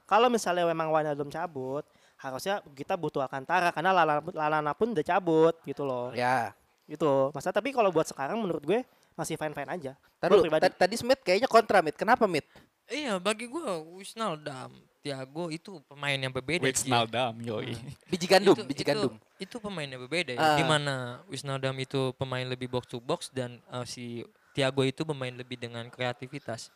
[0.07, 1.83] Kalau misalnya memang Wijnaldum cabut,
[2.15, 6.15] harusnya kita butuh Alcantara karena Lalana, Lalana pun udah cabut gitu loh.
[6.15, 6.55] ya
[6.89, 7.29] Gitu.
[7.35, 8.81] Masa tapi kalau buat sekarang menurut gue
[9.13, 9.93] masih fine-fine aja.
[10.17, 10.39] Tadi,
[10.73, 12.47] tadi Smith kayaknya kontra Mit kenapa Mit
[12.89, 16.67] Iya, bagi gua Wisnaldum, Thiago itu pemain yang berbeda.
[16.75, 16.91] sih.
[16.91, 17.73] Wijnaldum, yoi.
[18.11, 20.39] biji gandum itu, biji itu- gandum Itu pemain yang berbeda ya.
[20.39, 20.57] Ah.
[20.59, 25.31] Di mana Wisnaldum itu pemain lebih box to box dan uh, si Thiago itu pemain
[25.31, 26.67] lebih dengan kreativitas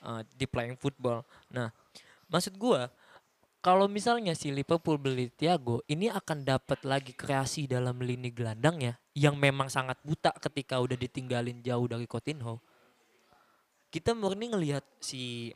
[0.00, 1.20] uh, di playing football.
[1.52, 1.68] Nah,
[2.32, 2.88] maksud gua
[3.66, 9.34] kalau misalnya si Liverpool beli Thiago, ini akan dapat lagi kreasi dalam lini gelandangnya yang
[9.34, 12.62] memang sangat buta ketika udah ditinggalin jauh dari Coutinho.
[13.90, 15.50] Kita murni ngelihat si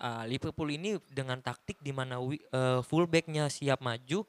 [0.00, 4.24] uh, Liverpool ini dengan taktik di mana uh, fullbacknya siap maju,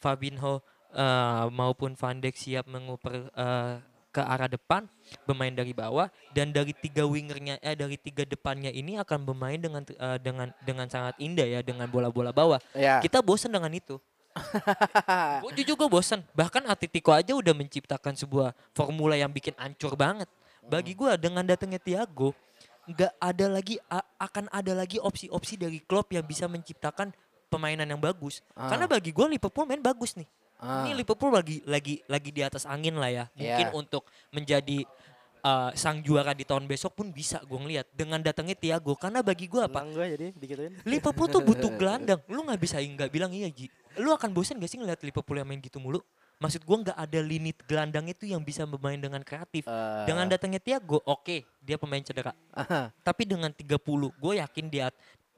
[0.00, 0.64] Fabinho
[0.96, 3.78] uh, maupun Van Dijk siap menguper uh,
[4.14, 4.86] ke arah depan,
[5.26, 9.82] bermain dari bawah dan dari tiga wingernya eh dari tiga depannya ini akan bermain dengan
[9.98, 12.62] uh, dengan dengan sangat indah ya dengan bola-bola bawah.
[12.78, 13.98] ya Kita bosan dengan itu.
[15.42, 16.22] gue jujur gue bosan.
[16.34, 20.30] Bahkan Atletico aja udah menciptakan sebuah formula yang bikin ancur banget.
[20.64, 22.32] Bagi gue dengan datangnya Thiago,
[22.84, 23.80] nggak ada lagi
[24.20, 27.12] akan ada lagi opsi-opsi dari klub yang bisa menciptakan
[27.48, 28.42] permainan yang bagus.
[28.52, 28.68] Ah.
[28.72, 30.28] Karena bagi gue Liverpool main bagus nih.
[30.58, 30.84] Ah.
[30.84, 33.24] Ini Liverpool lagi lagi lagi di atas angin lah ya.
[33.36, 33.76] Mungkin Iya.
[33.76, 34.84] untuk menjadi
[35.44, 38.96] uh, sang juara di tahun besok pun bisa gue ngeliat dengan datangnya Thiago.
[38.98, 39.84] Karena bagi gue apa?
[39.86, 40.26] Gue jadi.
[40.82, 42.20] Liverpool tuh butuh gelandang.
[42.26, 43.68] Lu nggak bisa nggak bilang iya Ji.
[44.02, 46.02] Lu akan bosan gak sih ngeliat Liverpool yang main gitu mulu?
[46.42, 49.64] Maksud gua nggak ada lini gelandang itu yang bisa bermain dengan kreatif.
[49.64, 50.04] Eh.
[50.06, 52.34] Dengan datangnya Thiago, oke, dia pemain cedera.
[52.52, 52.90] Aha.
[53.02, 54.90] Tapi dengan 30, gue yakin dia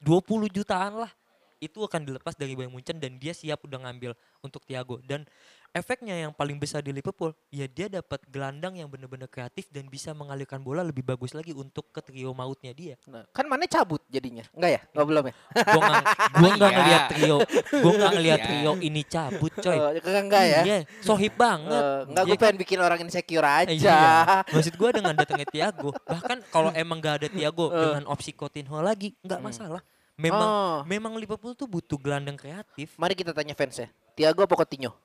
[0.03, 1.13] 20 jutaan lah
[1.59, 5.25] itu akan dilepas dari Bayern Munchen dan dia siap udah ngambil untuk Thiago dan
[5.73, 10.13] efeknya yang paling besar di Liverpool ya dia dapat gelandang yang benar-benar kreatif dan bisa
[10.13, 12.97] mengalirkan bola lebih bagus lagi untuk ke trio mautnya dia.
[13.05, 16.77] Nah, kan mana cabut jadinya enggak ya nggak belum ya Gua nggak gua nggak Iya.
[16.81, 17.37] ngeliat trio,
[17.83, 18.47] gua nggak ngeliat Iya.
[18.49, 19.77] trio ini cabut coy.
[19.77, 21.83] Oh, enggak enggak ya Iya, sohib banget.
[21.85, 22.43] Eh, enggak Iya gue kan?
[22.47, 24.01] pengen bikin orang insecure aja Iya.
[24.49, 27.77] Maksud gua dengan datangnya Thiago, bahkan kalau emang gak ada Thiago Eh.
[27.77, 29.85] dengan opsi Coutinho lagi, nggak masalah.
[30.17, 30.79] Memang Oh.
[30.83, 32.97] memang Liverpool tuh butuh gelandang kreatif.
[32.97, 34.97] mari kita tanya fans ya Tiago apa Coutinho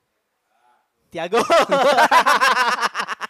[1.10, 1.44] Tiago.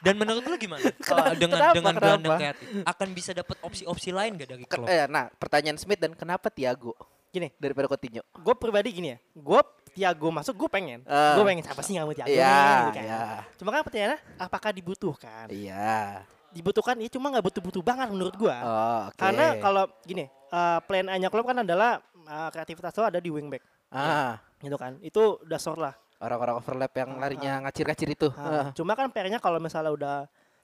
[0.02, 0.82] Dan menurut lu gimana?
[1.04, 2.02] Uh, dengan kenapa, dengan kenapa?
[2.04, 4.86] gelandang kreatif, akan bisa dapat opsi-opsi lain gak dari klub?
[4.86, 6.94] eh, nah pertanyaan Smith dan kenapa Tiago
[7.28, 9.18] Gini, daripada Coutinho gue pribadi gini ya.
[9.32, 9.62] Gue
[9.92, 11.00] Tiago masuk, gue pengen.
[11.02, 11.34] Eh.
[11.34, 13.04] gue pengen siapa sih yang mau Tiago Iya, nih, gitu kan.
[13.04, 13.24] iya.
[13.56, 15.46] Cuma kan pertanyaannya, apakah dibutuhkan?
[15.50, 18.52] iya Dibutuhkan, ya cuma nggak butuh-butuh banget menurut gue.
[18.54, 23.18] oh, oke Karena kalau gini, eh, plan A-nya klub kan adalah eh, kreativitas lo ada
[23.18, 25.00] di wingback, ah gitu kan.
[25.00, 25.96] Itu dasar lah.
[26.20, 30.18] orang-orang overlap yang larinya ngacir-ngacir itu Ah, Cuma kan PR-nya kalau misalnya udah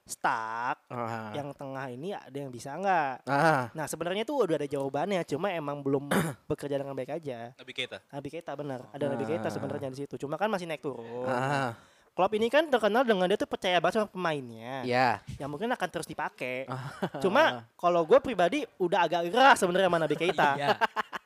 [0.06, 1.34] stuck, Ah.
[1.34, 3.26] yang tengah ini ada yang bisa nggak?
[3.26, 6.08] ah Nah sebenarnya tuh udah ada jawabannya, cuma emang belum
[6.50, 7.58] bekerja dengan baik aja.
[7.58, 7.98] Nabi Keita.
[8.08, 10.16] Nabi Keita benar, ada Nabi Keita sebenarnya di situ.
[10.16, 11.26] Cuma kan masih naik turun.
[11.26, 11.74] ah
[12.18, 14.82] Klopp ini kan terkenal dengan dia tuh percaya banget sama pemainnya.
[14.82, 16.66] ya Yang mungkin akan terus dipakai.
[17.24, 20.50] Cuma kalau gue pribadi udah agak gerah sebenarnya sama Nabi Keita.
[20.58, 20.74] Iya.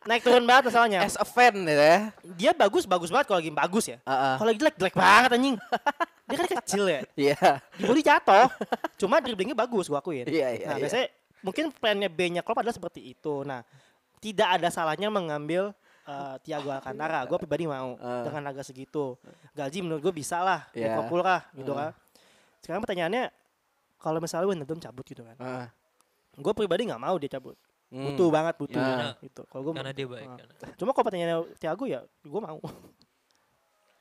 [0.03, 0.99] Naik turun banget masalahnya.
[1.05, 4.03] as a fan ya Dia bagus bagus banget kalau lagi bagus ya.
[4.03, 4.35] Ah, ah.
[4.35, 5.55] Kalau lagi jelek jelek banget anjing.
[6.27, 6.99] Dia kan kecil ya.
[7.31, 7.39] iya
[7.79, 8.51] Dibully jatuh.
[8.99, 10.27] Cuma dribblingnya bagus gue akuin.
[10.27, 10.83] Iya, iya, Nah iya.
[10.83, 11.07] biasanya
[11.39, 13.47] mungkin plannya B-nya Klopp adalah seperti itu.
[13.47, 13.63] Nah
[14.19, 15.71] tidak ada salahnya mengambil
[16.03, 17.23] eh, Thiago Alcantara.
[17.23, 18.23] Gue pribadi mau Ah.
[18.23, 19.15] dengan harga segitu.
[19.51, 20.65] Gaji menurut gue bisa lah.
[20.71, 20.97] Iya.
[20.97, 21.91] Liverpool lah gitu kan.
[22.59, 23.23] Sekarang pertanyaannya
[23.97, 25.35] kalau misalnya Wijnaldum cabut gitu kan.
[25.37, 25.67] Ah.
[26.33, 27.53] Gue pribadi nggak mau dia cabut.
[27.87, 28.07] Hmm.
[28.07, 29.19] Butuh banget butuh Ya.
[29.19, 29.43] gitu.
[29.45, 30.25] Kalau gue Karena dia baik.
[30.25, 30.37] Ah.
[30.37, 32.59] karena- Cuma kalau pertanyaannya Thiago ya gue mau.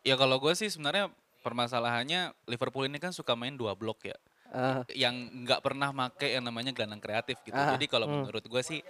[0.00, 4.16] Ya kalau gue sih sebenarnya permasalahannya Liverpool ini kan suka main dua blok ya.
[4.50, 4.82] Ah.
[4.90, 7.54] yang nggak pernah make yang namanya gelandang kreatif gitu.
[7.54, 7.70] Ah.
[7.70, 8.26] Jadi kalau Hmm.
[8.26, 8.82] menurut gue sih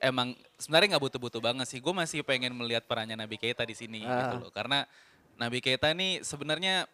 [0.00, 1.78] emang sebenarnya nggak butuh-butuh banget sih.
[1.78, 4.40] Gue masih pengen melihat perannya Nabi Keita di sini gitu Ah.
[4.40, 4.50] loh.
[4.50, 4.88] Karena
[5.36, 6.88] Nabi Keita ini sebenarnya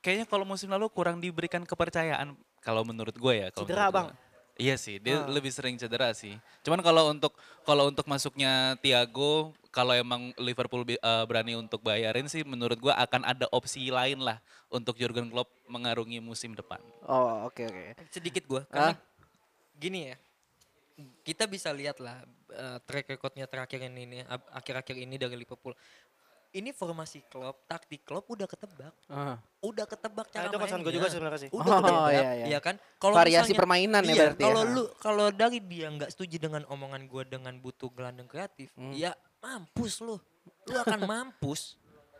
[0.00, 3.48] kayaknya kalau musim lalu kurang diberikan kepercayaan kalau menurut gue ya.
[3.48, 4.08] kalau Cedera, menurut Bang.
[4.10, 4.26] gua.
[4.58, 5.30] Iya sih, dia Ah.
[5.30, 6.34] lebih sering cedera sih.
[6.66, 7.30] Cuman kalau untuk
[7.62, 10.98] kalau untuk masuknya Thiago, kalau emang Liverpool eh,
[11.30, 16.18] berani untuk bayarin sih, menurut gua akan ada opsi lain lah untuk Jurgen Klopp mengarungi
[16.18, 16.82] musim depan.
[17.06, 18.10] Oh, oke oke.
[18.10, 18.98] sedikit gue karena
[19.78, 20.16] gini ya
[21.20, 22.18] kita bisa lihat lah
[22.48, 25.72] eh, track recordnya terakhir ini akhir-akhir ini dari Liverpool
[26.50, 29.36] ini formasi Klopp taktik Klopp udah ketebak Ah.
[29.60, 30.98] udah ketebak Nah, cara itu concern gue mainnya.
[30.98, 31.50] juga sebenarnya sih.
[31.50, 32.46] udah Oh, ketebak iya, iya.
[32.48, 34.46] ya kan kalau Variasi misalnya- permainan ya iya, berarti ya.
[34.46, 34.72] kalau Ha.
[34.72, 38.90] lu kalau dari dia nggak setuju dengan omongan gue dengan butuh gelandang kreatif Hmm.
[38.90, 40.16] ya mampus lu
[40.66, 41.76] lu akan mampus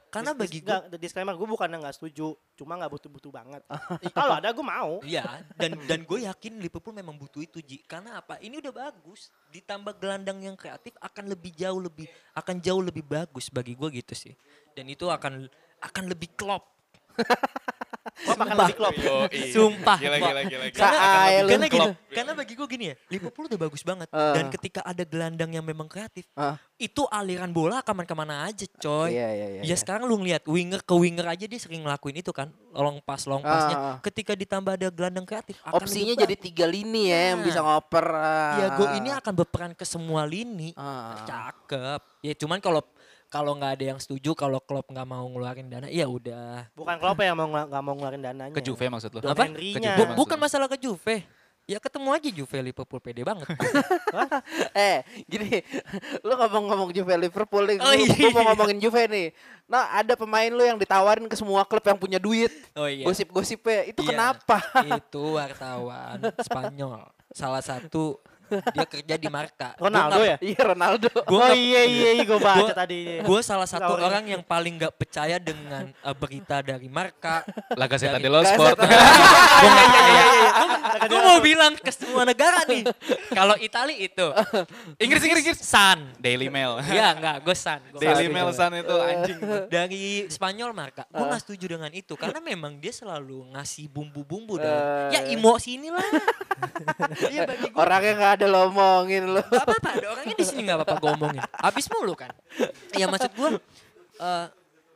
[0.09, 3.63] karena Dis- bagi gue nggak, disclaimer gue bukan nggak setuju, cuma nggak butuh-butuh banget.
[4.17, 5.01] Kalau ada gue mau.
[5.05, 7.85] Iya, dan dan gue yakin Liverpool memang butuh itu Ji.
[7.85, 8.41] Karena apa?
[8.41, 9.29] Ini udah bagus.
[9.53, 14.15] Ditambah gelandang yang kreatif akan lebih jauh lebih akan jauh lebih bagus bagi gue gitu
[14.17, 14.33] sih.
[14.73, 15.45] Dan itu akan
[15.85, 16.65] akan lebih klop.
[18.11, 18.95] Gue akan lebih klop.
[19.55, 19.99] Sumpah.
[19.99, 20.65] Gila, gila, gila, gila.
[20.73, 20.99] Karena,
[21.45, 21.91] karena gini, klop.
[22.09, 24.09] karena bagi gue gini ya, Liverpool udah bagus banget.
[24.11, 24.35] Ah.
[24.35, 26.57] Dan ketika ada gelandang yang memang kreatif, Ah.
[26.75, 29.13] itu aliran bola ke mana-kemana aja coy.
[29.13, 29.63] Iya iya iya.
[29.65, 33.25] Ya sekarang lu ngeliat winger ke winger aja dia sering ngelakuin itu kan long pass
[33.25, 33.77] long passnya.
[33.77, 33.97] Ah.
[33.99, 37.47] Ketika ditambah ada gelandang kreatif, akan Opsinya jadi tiga lini ya yang Nah.
[37.47, 38.07] bisa ngoper.
[38.09, 38.53] ah.
[38.55, 40.71] Tiago ini akan berperan ke semua lini.
[40.75, 41.23] Ah.
[41.23, 42.01] Cakep.
[42.21, 42.83] Ya cuman kalau
[43.29, 46.65] kalau nggak ada yang setuju, kalau Klopp nggak mau ngeluarin dana, ya udah.
[46.73, 48.55] Bukan Klopp ya yang mau nggak mau ngeluarin dananya.
[48.57, 49.21] Ke Juve maksud lu?
[49.21, 49.53] Don Apa?
[49.53, 51.29] Ke Juve bukan masalah ke Juve.
[51.69, 53.45] Ya ketemu aja Juve Liverpool pede banget.
[54.73, 55.61] Eh, gini,
[56.25, 58.49] lu ngomong-ngomong Juve Liverpool nih, Oh, gua mau iya.
[58.57, 59.27] ngomongin Juve nih.
[59.69, 62.49] Nah, ada pemain lu yang ditawarin ke semua klub yang punya duit.
[62.73, 63.05] Oh iya.
[63.05, 64.09] Gosip-gosipnya, itu Iya.
[64.17, 64.65] kenapa?
[64.97, 67.05] Itu wartawan Spanyol.
[67.37, 68.17] Salah satu
[68.49, 69.69] dia kerja di Marka.
[69.77, 70.37] Ronaldo ya?
[70.41, 71.09] Iya Ronaldo.
[71.13, 73.21] oh Gua iya iya iya gue baca gua- tadi.
[73.21, 74.05] Gue salah satu Tawarin.
[74.05, 77.43] orang yang paling nggak percaya dengan eh, berita dari Marka.
[77.73, 78.57] La Gazzetta Dari- dello Gazzetta.
[78.59, 78.77] Sport.
[81.09, 82.83] Gue mau bilang ke semua negara nih.
[83.31, 84.27] Kalau Itali itu.
[84.99, 85.59] Inggris, Inggris, Inggris.
[85.61, 85.99] Sun.
[86.19, 86.79] Daily Mail.
[86.85, 87.79] Iya enggak, gue Sun.
[87.91, 88.49] Gua Daily nggak Mail.
[88.51, 89.37] Sun itu anjing.
[89.69, 92.13] Dari Spanyol Marka, gue gak setuju dengan itu.
[92.15, 94.57] Karena memang dia selalu ngasih bumbu-bumbu.
[95.09, 96.07] ya emosi inilah.
[97.29, 97.77] Iya bagi gue.
[97.79, 99.43] Orangnya nggak ada lo omongin lu.
[99.43, 101.43] Gak apa-apa, ada orangnya di sini gak apa-apa gue omongin.
[101.59, 102.31] Habis mulu kan.
[102.95, 103.49] Ya maksud gue,
[104.23, 104.47] eh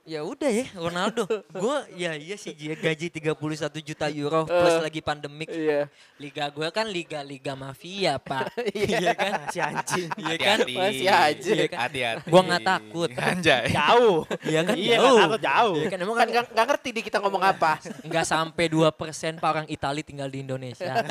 [0.03, 1.23] ya udah ya Ronaldo.
[1.55, 3.39] Gue ya iya sih dia gaji 31
[3.87, 5.47] juta euro plus lagi pandemik.
[5.47, 5.87] Iya.
[6.19, 8.51] Liga gue kan liga-liga mafia pak.
[8.75, 9.33] Iya kan?
[9.55, 10.09] Si anjing.
[10.19, 10.59] Iya kan?
[10.67, 11.51] Masih aja.
[11.55, 11.79] Iya kan?
[11.87, 12.27] Hati-hati.
[12.31, 13.11] Gua nggak takut.
[13.15, 13.71] Anjay.
[13.71, 14.19] Jauh.
[14.43, 14.75] Iya kan?
[14.75, 15.19] Iya jauh.
[15.23, 15.77] takut jauh.
[15.79, 17.73] Iya kan emang Kan kan nggak nggak ngerti di kita ngomong apa.
[18.03, 20.99] nggak sampai 2% pak orang Itali tinggal di Indonesia.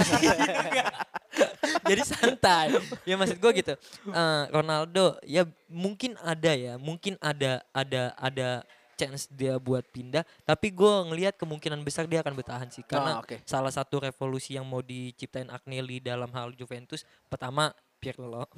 [1.86, 2.76] Jadi santai.
[3.04, 3.74] Ya maksud gue gitu.
[4.08, 8.50] Eh, Ronaldo ya mungkin ada ya, mungkin ada ada ada
[8.96, 13.26] chance dia buat pindah, tapi gue ngelihat kemungkinan besar dia akan bertahan sih karena Oh,
[13.26, 13.42] oke.
[13.50, 18.50] salah satu revolusi yang mau diciptain Agnelli dalam hal Juventus pertama Pirlo,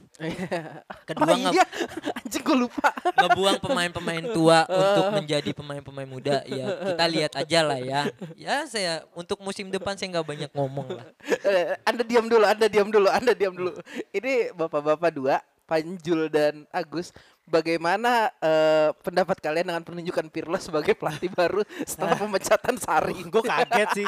[1.07, 1.67] kedua Oh iya,
[2.23, 2.95] anjing gue lupa.
[3.13, 9.03] ngebuang pemain-pemain tua untuk menjadi pemain-pemain muda ya kita lihat aja lah ya ya saya
[9.11, 11.07] untuk musim depan saya nggak banyak ngomong lah
[11.43, 13.75] Eh, anda diam dulu, Anda diam dulu, Anda diam dulu.
[14.09, 17.11] Ini bapak-bapak dua, Panjul dan Agus.
[17.43, 23.27] Bagaimana eh, pendapat kalian dengan penunjukan Pirlo sebagai pelatih baru setelah pemecatan Sari?
[23.27, 24.07] Gue kaget sih.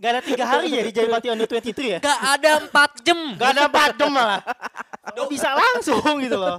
[0.00, 1.98] Gak ada tiga hari ya di jadi pelatih under 23 ya?
[2.00, 4.40] nggak ada empat jam Gak ada empat jam malah.
[5.16, 6.56] Kok bisa langsung gitu loh.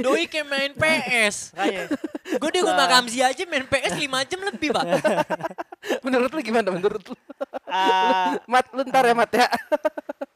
[0.00, 1.52] doi kayak main PS
[2.40, 4.84] gue di rumah Ramzi aja main PS 5 jam lebih pak
[6.04, 6.72] Menurut lu gimana?
[6.72, 7.14] Menurut lu?
[7.66, 9.50] Ah, Mat, lu ntar ya Mat ya.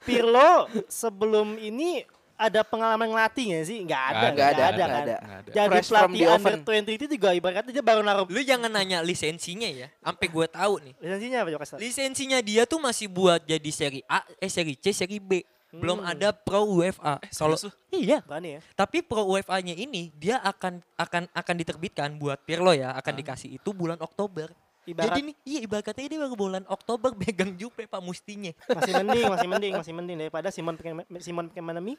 [0.02, 2.02] Pirlo sebelum ini
[2.36, 3.78] ada pengalaman ngelatih gak sih?
[3.82, 5.02] Gak ada, Nggak ada, nggak nggak kan.
[5.02, 5.16] ada.
[5.16, 5.50] Nggak ada.
[5.50, 6.58] Jadi Fresh pelatih under oven.
[6.86, 10.74] 20 itu juga ibaratnya dia baru naruh lu jangan nanya lisensinya ya sampai gue tahu
[10.80, 11.76] nih lisensinya apa Jokasel?
[11.78, 15.40] lisensinya dia tuh masih buat jadi seri A eh seri C seri B
[15.72, 16.08] belum Hmm.
[16.08, 17.70] ada pro UEFA kalau serius lu?
[17.92, 18.60] iya Berani ya?
[18.72, 23.70] Tapi Pro UEFA-nya ini dia akan akan akan diterbitkan buat Pirlo ya, akan dikasih itu
[23.70, 24.52] bulan Oktober.
[24.84, 28.54] Ibarat- Jadi nih, iya ibaratnya dia baru bulan Oktober pegang Juve Pak mustinya.
[28.70, 30.78] Masih mending, masih mending, masih mending daripada Simon
[31.18, 31.98] Simon Kemanami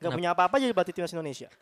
[0.00, 0.16] Gak Kenapa?
[0.16, 1.48] punya apa-apa jadi pelatih timnas Indonesia.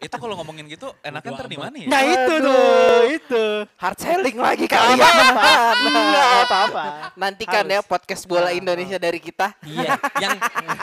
[0.00, 1.84] Itu kalau ngomongin gitu enakan ntar di mana ya?
[1.84, 2.48] Nah itu Aduh.
[2.48, 3.44] tuh, itu.
[3.76, 4.96] Hard selling lagi kalian.
[4.96, 6.84] Enggak apa-apa.
[7.20, 7.88] Nantikan ya Harus.
[7.88, 9.52] podcast bola Indonesia dari kita.
[9.60, 10.32] Iya, yang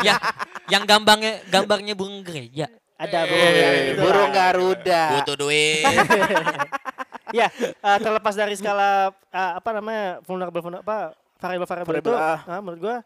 [0.06, 0.18] yang
[0.70, 2.70] yang gambarnya gambarnya burung gereja.
[2.94, 4.30] Ada burung ya, gitu Burung.
[4.30, 5.04] Garuda.
[5.18, 5.86] Butuh duit.
[7.36, 11.12] Ya, eh, terlepas dari skala eh, apa namanya vulnerable vulner- apa
[11.44, 12.40] variabel-variabel itu, Variabel, ah.
[12.56, 12.98] eh, menurut gua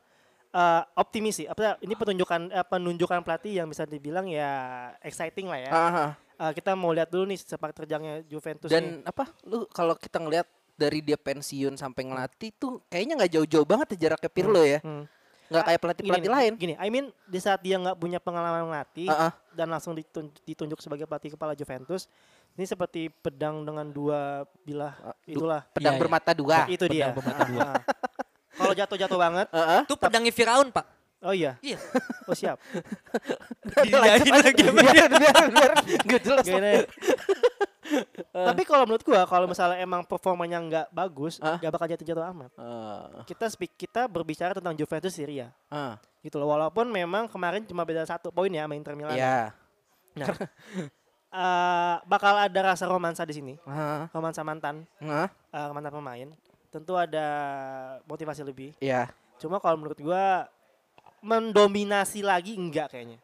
[0.51, 1.47] eh, optimis sih.
[1.47, 4.51] Apa ini penunjukan eh, penunjukan pelatih yang bisa dibilang ya
[4.99, 5.71] exciting lah ya.
[5.71, 6.05] Aha.
[6.37, 9.07] Eh, kita mau lihat dulu nih sepak terjangnya Juventus Dan nih.
[9.07, 9.29] apa?
[9.43, 14.09] Lu kalau kita ngelihat dari dia pensiun sampai ngelatih tuh kayaknya nggak jauh-jauh banget ya
[14.09, 14.81] jaraknya Pirlo ya.
[14.81, 15.05] Hmm.
[15.51, 16.51] Nggak kayak Gini pelatih-pelatih nih, lain.
[16.55, 19.31] Gini, I mean di saat dia nggak punya pengalaman melatih Ah, ah.
[19.51, 22.07] dan langsung ditun- ditunjuk sebagai pelatih kepala Juventus,
[22.55, 24.95] ini seperti pedang dengan dua bilah
[25.27, 25.67] itulah.
[25.75, 26.03] Pedang Iya, iya.
[26.07, 26.57] bermata dua.
[26.71, 27.11] Itu dia.
[27.11, 27.67] bermata dua.
[28.61, 29.81] Kalau jatuh-jatuh banget, Heeh.
[29.83, 30.85] Itu pedangnya Firaun, Pak.
[31.21, 31.57] oh iya.
[31.61, 31.77] Iya.
[32.25, 32.57] Oh siap.
[33.85, 34.63] Dinyain lagi.
[34.63, 35.49] biar biar
[36.01, 36.45] biar jelas.
[38.31, 42.51] Tapi kalau menurut gua kalau misalnya emang performanya nggak bagus, nggak bakal jatuh-jatuh amat.
[42.55, 45.51] Eh, Kita speak kita berbicara tentang Juventus Syria.
[45.67, 46.49] ah, Gitu loh.
[46.49, 49.13] Walaupun memang kemarin cuma beda satu poin ya sama Inter Milan.
[49.13, 49.51] ya.
[50.15, 50.27] Nah,
[51.43, 53.53] eh, bakal ada rasa romansa di sini.
[53.63, 56.29] Ah, Romansa mantan, ah, eh, mantan pemain.
[56.71, 57.27] Tentu ada
[58.07, 58.71] motivasi lebih.
[58.79, 59.11] ya.
[59.37, 60.47] Cuma kalau menurut gua
[61.19, 63.19] mendominasi lagi enggak kayaknya.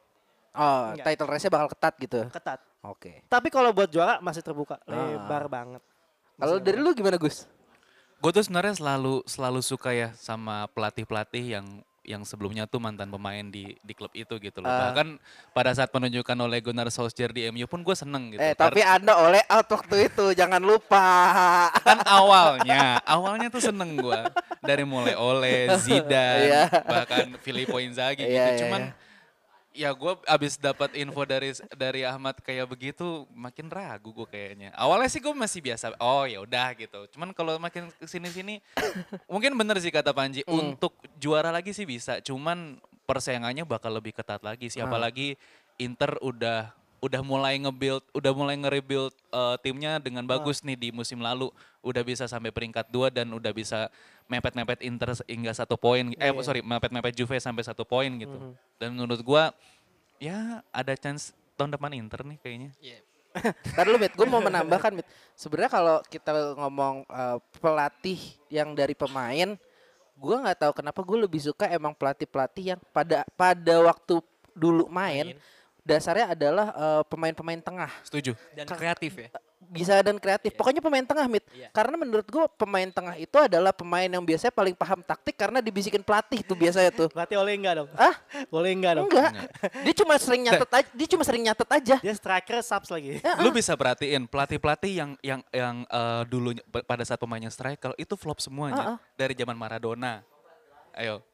[0.52, 1.06] Oh, Enggak.
[1.06, 2.20] title race-nya bakal ketat gitu.
[2.28, 2.60] Ketat.
[2.82, 3.22] Oke.
[3.26, 4.94] Tapi kalau buat juara masih terbuka, Ah.
[5.14, 5.82] lebar banget.
[6.36, 7.46] Kalau dari lu gimana Gus?
[8.18, 11.66] Gue tuh sebenarnya selalu selalu suka ya sama pelatih-pelatih yang
[12.08, 14.72] yang sebelumnya tuh mantan pemain di di klub itu gitu loh.
[14.72, 14.90] Ah.
[14.90, 15.20] Bahkan
[15.52, 18.40] pada saat penunjukan oleh Gunnar Solskjaer di MU pun gue seneng gitu.
[18.40, 21.04] Eh, tapi Anda oleh out waktu itu, jangan lupa.
[21.84, 24.20] kan awalnya, awalnya tuh seneng gue
[24.64, 26.64] dari mulai oleh Zidane, Iya.
[26.82, 28.40] bahkan Filippo Inzaghi Iya, gitu.
[28.56, 29.07] iya, Cuman iya.
[29.78, 35.06] Ya gue abis dapat info dari dari Ahmad kayak begitu makin ragu gue kayaknya awalnya
[35.06, 38.56] sih gue masih biasa oh ya udah gitu cuman kalau makin ke sini sini
[39.32, 40.74] mungkin bener sih kata Panji Hmm.
[40.74, 44.90] untuk juara lagi sih bisa cuman persaingannya bakal lebih ketat lagi sih Ah.
[44.90, 45.38] apalagi
[45.78, 50.34] Inter udah udah mulai nge-build udah mulai nge-rebuild eh, timnya dengan Ah.
[50.34, 51.54] bagus nih di musim lalu
[51.86, 53.94] udah bisa sampai peringkat dua dan udah bisa
[54.28, 56.44] mepet-mepet Inter hingga satu poin eh Iya.
[56.44, 58.54] sorry mepet-mepet Juve sampai satu poin gitu Hmm.
[58.78, 59.52] dan menurut gua
[60.18, 62.72] ya ada chance tahun depan Inter nih kayaknya.
[63.74, 65.06] Ntar lu Mit, gue mau menambahkan Mit.
[65.34, 68.18] Sebenarnya kalau kita ngomong eh, pelatih
[68.50, 69.54] yang dari pemain,
[70.18, 74.22] gue nggak tahu kenapa gue lebih suka emang pelatih-pelatih yang pada pada waktu
[74.58, 75.38] dulu main,
[75.82, 77.92] dasarnya adalah eh, pemain-pemain tengah.
[78.02, 78.34] Setuju.
[78.58, 79.30] Dan kreatif ya.
[79.58, 80.54] Bisa dan kreatif.
[80.54, 81.44] Pokoknya pemain tengah Mit.
[81.52, 81.74] Iya.
[81.74, 86.06] Karena menurut gue pemain tengah itu adalah pemain yang biasanya paling paham taktik karena dibisikin
[86.06, 87.10] pelatih tuh biasanya tuh.
[87.18, 87.90] Berarti oleh enggak dong?
[87.98, 88.16] Ah,
[88.48, 89.10] Boleh enggak dong?
[89.10, 89.34] enggak.
[89.86, 91.96] Dia cuma sering nyatet aja, dia cuma sering nyatet aja.
[92.00, 93.20] Dia striker subs lagi.
[93.44, 96.54] Lu bisa perhatiin pelatih-pelatih yang yang yang eh, dulu
[96.86, 98.98] pada saat pemainnya striker itu flop semuanya Ah, ah.
[99.18, 100.22] dari zaman Maradona.
[100.94, 101.26] Ayo.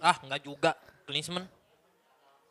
[0.00, 0.70] Ah, enggak juga.
[1.06, 1.46] Klinsmann.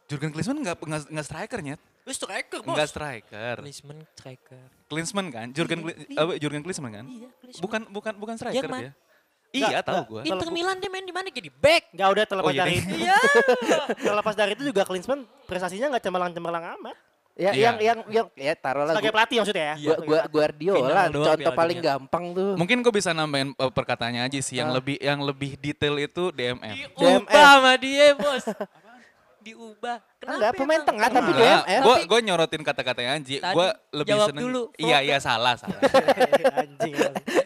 [0.05, 1.75] Jurgen Klinsmann nggak nggak nggak strikernya,
[2.05, 2.71] Lu striker, Bos.
[2.71, 3.55] nggak striker.
[3.59, 4.63] Klinsmann striker.
[4.85, 7.05] Klinsmann kan, Jurgen Kli- apa, Jurgen Klinsmann kan?
[7.07, 7.63] Iya, Klinsmann.
[7.63, 8.81] Bukan bukan bukan striker Jerman.
[8.83, 8.91] dia.
[9.51, 10.05] Iya, tahu enggak.
[10.05, 10.21] gua.
[10.23, 11.83] Inter Milan dia main di mana jadi back.
[11.91, 12.95] Enggak udah terlepas Oh, iya, dari itu.
[12.99, 13.17] Iya.
[14.05, 16.97] terlepas dari itu juga Klinsmann prestasinya enggak cemerlang-cemerlang amat.
[17.35, 17.63] Ya, Iya.
[17.65, 19.75] yang yang yang ya taruhlah Sebagai pelatih maksudnya ya.
[19.81, 21.89] gua, gua Guardiola doang contoh Piala paling Dunia.
[21.89, 22.51] gampang tuh.
[22.55, 24.75] Mungkin gue bisa nambahin eh, perkataannya aja sih yang Ah.
[24.77, 26.75] lebih yang lebih detail itu DMF.
[26.91, 28.45] Diubah sama dia, Bos.
[29.45, 30.01] Diubah.
[30.17, 31.81] Kenapa Enggak, pemain tengah tapi Enggak, DMF.
[31.85, 33.35] gue gue nyorotin kata-katanya Anji.
[33.37, 34.41] Gue lebih jawab seneng.
[34.41, 35.77] dulu, Iya iya salah salah.
[36.65, 36.93] Anjing.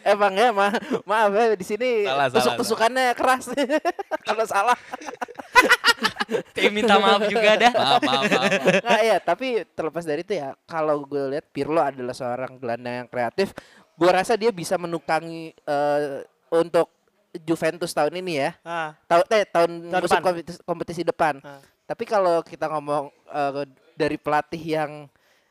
[0.00, 0.72] Emang ya, ma
[1.04, 3.52] maaf ya di sini tusuk-tusukannya keras.
[4.26, 4.72] Kalau salah.
[6.56, 7.72] Kayak minta maaf juga dah.
[7.74, 8.32] maaf maaf maaf.
[8.32, 8.80] maaf.
[8.80, 13.08] Nah, ya, tapi terlepas dari itu ya, kalau gue lihat Pirlo adalah seorang gelandang yang
[13.10, 13.52] kreatif,
[13.92, 16.88] gue rasa dia bisa menukangi eh, untuk
[17.36, 18.50] Juventus tahun ini ya.
[18.62, 20.24] Ah, Tahun eh tahun Tahun musim depan.
[20.24, 21.34] kompetisi, kompetisi depan.
[21.44, 21.60] Ah.
[21.90, 23.66] Tapi kalau kita ngomong eh,
[23.98, 25.10] dari pelatih yang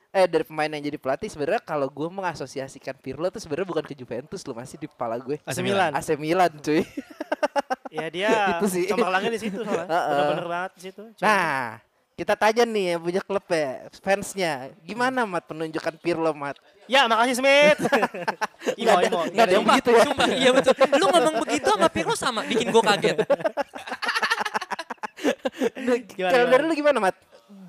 [0.10, 3.94] eh dari pemain yang jadi pelatih sebenarnya kalau gue mengasosiasikan Pirlo tuh sebenarnya bukan ke
[3.94, 5.38] Juventus loh masih di kepala gue.
[5.44, 5.92] AC Milan.
[5.92, 6.82] AC Milan cuy.
[7.90, 8.30] Ya dia
[8.62, 8.86] Itu sih.
[8.86, 9.90] cemerlangnya di situ soalnya.
[9.90, 10.14] Heeh.
[10.14, 11.04] Bener-bener banget di situ.
[11.26, 11.82] Nah,
[12.14, 14.54] kita tanya nih yang punya klub ya, fansnya.
[14.86, 16.54] Gimana Mat penunjukan Pirlo Mat?
[16.86, 17.82] Ya, makasih Smith.
[18.82, 19.20] imo, imo.
[19.34, 20.04] nggak ada yang begitu ya.
[20.06, 20.74] sumpah, iya betul.
[21.02, 23.18] Lu ngomong begitu sama Pirlo sama bikin gue kaget.
[26.10, 26.52] Gimana, Kalau gimana?
[26.52, 27.16] dari lu gimana Mat?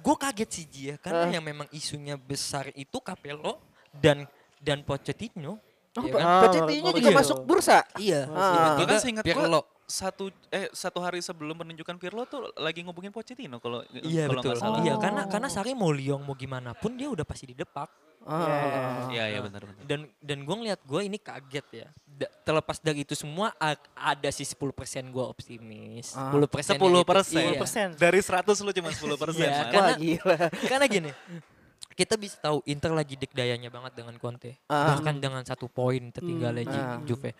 [0.01, 1.33] Gue kaget sih Ji ya, karena Ah.
[1.33, 3.61] yang memang isunya besar itu Capello
[3.95, 5.57] dan dan Pochettino.
[5.91, 6.23] Oh, ya kan?
[6.23, 7.01] Ah, Pochettino Maurizio.
[7.03, 7.79] juga masuk bursa.
[7.97, 8.29] Iya.
[8.31, 8.77] Ah.
[8.77, 9.61] Bahkan seingat gua- Pirlo.
[9.85, 14.51] satu eh satu hari sebelum penunjukan Pirlo tuh lagi ngubungin Pochettino kalau Iya kalau betul.
[14.53, 14.79] nggak salah.
[14.81, 17.91] Iya karena karena Sari mau Lyon mau gimana pun dia udah pasti di depak.
[18.23, 19.09] Ah.
[19.09, 19.83] Iya iya benar benar.
[19.85, 21.89] Dan dan gue ngeliat gue ini kaget ya.
[22.05, 23.49] Da- terlepas dari itu semua
[23.91, 24.61] ada sih 10%
[25.09, 26.13] gue optimis.
[26.13, 26.29] Ah.
[26.29, 26.77] 10 persen.
[26.77, 27.43] 10 persen.
[27.89, 27.97] Iya.
[27.97, 29.41] Dari 100 lu cuma 10 persen.
[29.43, 29.73] Iya, Mas.
[29.73, 29.83] kan?
[29.83, 30.37] Wah gila.
[30.63, 31.11] Karena gini,
[31.93, 34.61] kita bisa tahu Inter lagi dikdayanya banget dengan Conte.
[34.67, 34.95] Ah.
[34.95, 36.77] Bahkan dengan satu poin tertinggalnya Hmm.
[36.77, 37.01] Ah.
[37.03, 37.33] Juve.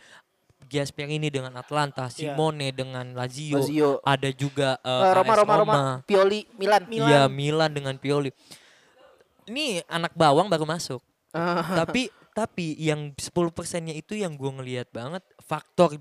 [0.61, 2.31] Gasperini dengan Atlanta, Iya.
[2.31, 3.91] Simone dengan Lazio, Lazio.
[4.01, 6.87] ada juga Eh, Roma, AS Roma, Roma, Pioli, Milan.
[6.87, 8.31] Iya, Milan dengan Pioli.
[9.49, 11.01] Ini anak bawang baru masuk.
[11.31, 11.87] Ah.
[11.87, 15.95] tapi tapi yang 10 persennya itu yang gue ngelihat banget faktor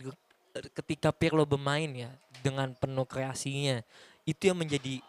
[0.73, 2.09] ketika Pirlo bermain ya
[2.41, 3.85] dengan penuh kreasinya
[4.25, 5.05] itu yang menjadi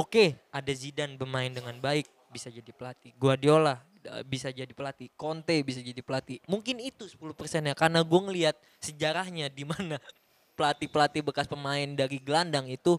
[0.00, 3.84] oke ada Zidane bermain dengan baik bisa jadi pelatih Guardiola
[4.24, 9.52] bisa jadi pelatih Conte bisa jadi pelatih mungkin itu 10 persennya karena gue ngelihat sejarahnya
[9.52, 10.00] di mana
[10.56, 12.96] pelatih pelatih bekas pemain dari gelandang itu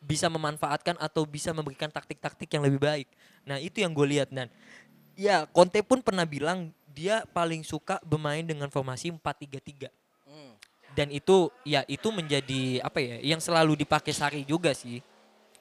[0.00, 3.08] bisa memanfaatkan atau bisa memberikan taktik-taktik yang lebih baik.
[3.44, 4.48] Nah itu yang gue lihat dan
[5.14, 10.00] ya Conte pun pernah bilang dia paling suka bermain dengan formasi 4-3-3
[10.94, 14.98] dan itu ya itu menjadi apa ya yang selalu dipakai Sari juga sih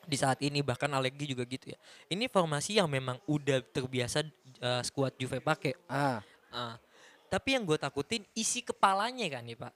[0.10, 1.78] di saat ini bahkan Allegri juga gitu ya.
[2.10, 5.78] Ini formasi yang memang udah terbiasa eh, skuad Juve pakai.
[5.86, 6.26] Ah.
[6.50, 6.82] Ah.
[7.30, 9.72] Tapi yang gue takutin isi kepalanya kan nih pak.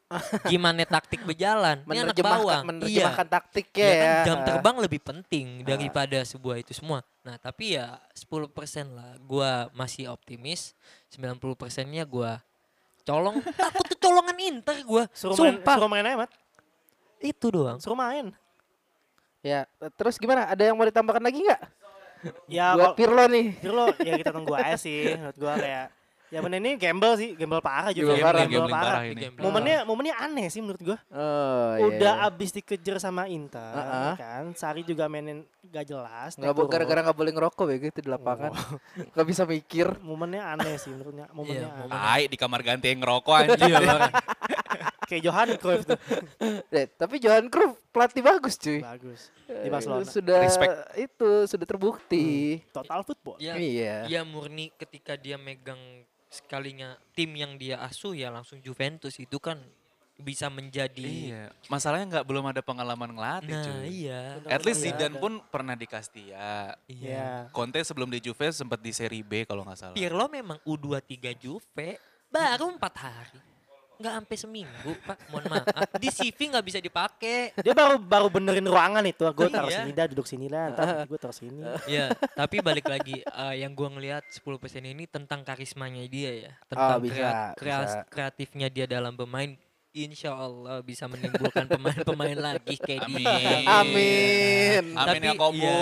[0.49, 1.85] Gimana taktik berjalan?
[1.85, 2.63] Ini anak Menerjemahkan, bawang.
[2.65, 4.01] menerjemahkan taktiknya Iya ya.
[4.01, 7.05] kan jam terbang lebih penting daripada sebuah itu semua.
[7.21, 8.49] Nah tapi ya 10%
[8.89, 9.13] lah.
[9.21, 10.73] Gua masih optimis.
[11.13, 12.41] 90 persennya gua
[13.05, 13.37] colong.
[13.61, 15.05] Takut kecolongan Inter gua.
[15.13, 15.75] Suruh main, Sumpah.
[15.77, 16.31] suruh main aja, Mat.
[17.21, 17.77] Itu doang.
[17.77, 18.33] Suruh main.
[19.39, 20.47] Ya, terus gimana?
[20.47, 21.61] Ada yang mau ditambahkan lagi nggak?
[22.47, 23.59] Ya Buat Pirlo nih.
[23.59, 25.11] Pirlo ya kita tunggu aja sih.
[25.13, 25.87] Menurut gua kayak
[26.33, 28.09] ya bener ini gamble sih, gamble parah juga.
[28.11, 28.41] Gamble parah.
[28.43, 29.21] Gambling parah ini.
[29.21, 29.43] Gambling.
[29.45, 30.97] Momennya momennya aneh sih menurut gua.
[31.07, 32.27] Oh, iya, Udah iya.
[32.27, 34.13] abis dikejar sama Inter Heeh.
[34.17, 34.43] kan.
[34.53, 36.33] Sari juga mainin gak jelas.
[36.33, 38.49] Nggak bo- gara-gara nggak boleh ngerokok ya gitu di lapangan.
[39.13, 39.87] Nggak bisa mikir.
[40.01, 41.29] momennya aneh sih menurutnya.
[41.29, 41.91] Momennya Iya, aneh.
[41.91, 43.73] Tai di kamar ganti yang ngerokok anjing.
[45.03, 45.99] Kayak Johan Cruyff tuh.
[46.73, 48.79] Eh, tapi Johan Cruyff pelatih bagus cuy.
[48.79, 49.29] Bagus.
[49.45, 50.03] Di Eh, Barcelona.
[50.03, 50.73] Sudah Respect.
[50.97, 52.25] itu sudah terbukti.
[52.71, 53.37] Total football.
[53.37, 53.95] Ya, Iya.
[54.09, 55.77] ya murni ketika dia megang
[56.33, 59.61] sekalinya tim yang dia asuh ya langsung Juventus itu kan
[60.13, 61.01] bisa menjadi.
[61.03, 63.85] Iya, masalahnya nggak belum ada pengalaman ngelatih Nah cuy.
[64.05, 64.21] iya.
[64.45, 65.21] At least Iya, Zidane ada.
[65.21, 66.77] pun pernah di Castilla.
[66.85, 67.49] Iya.
[67.49, 69.95] Conte sebelum di Juve sempat di Serie B kalau nggak salah.
[69.97, 71.97] Pirlo memang U23 Juve
[72.29, 73.41] baru empat hari.
[74.03, 75.17] Nggak sampai seminggu, Pak.
[75.29, 75.65] Mohon maaf.
[75.95, 77.55] Di CV nggak bisa dipakai.
[77.55, 79.23] Dia baru baru benerin ruangan itu.
[79.31, 79.79] Gue taruh Iya.
[79.79, 80.75] sini dah, duduk sini lah.
[80.75, 81.63] Ntar gue taruh sini.
[81.85, 84.43] Ya, tapi balik lagi eh, yang gua ngelihat 10%
[84.83, 88.11] ini tentang karismanya dia ya, Oh, tentang bisa, krea- kreas- bisa.
[88.11, 89.55] kreatifnya dia dalam bermain.
[89.93, 93.21] Insya Allah bisa menimbulkan pemain-pemain lagi kayak Amin.
[93.21, 93.57] dia.
[93.69, 94.83] Amin.
[94.97, 95.53] Amin ya Tapi, kabul.
[95.61, 95.77] Iya,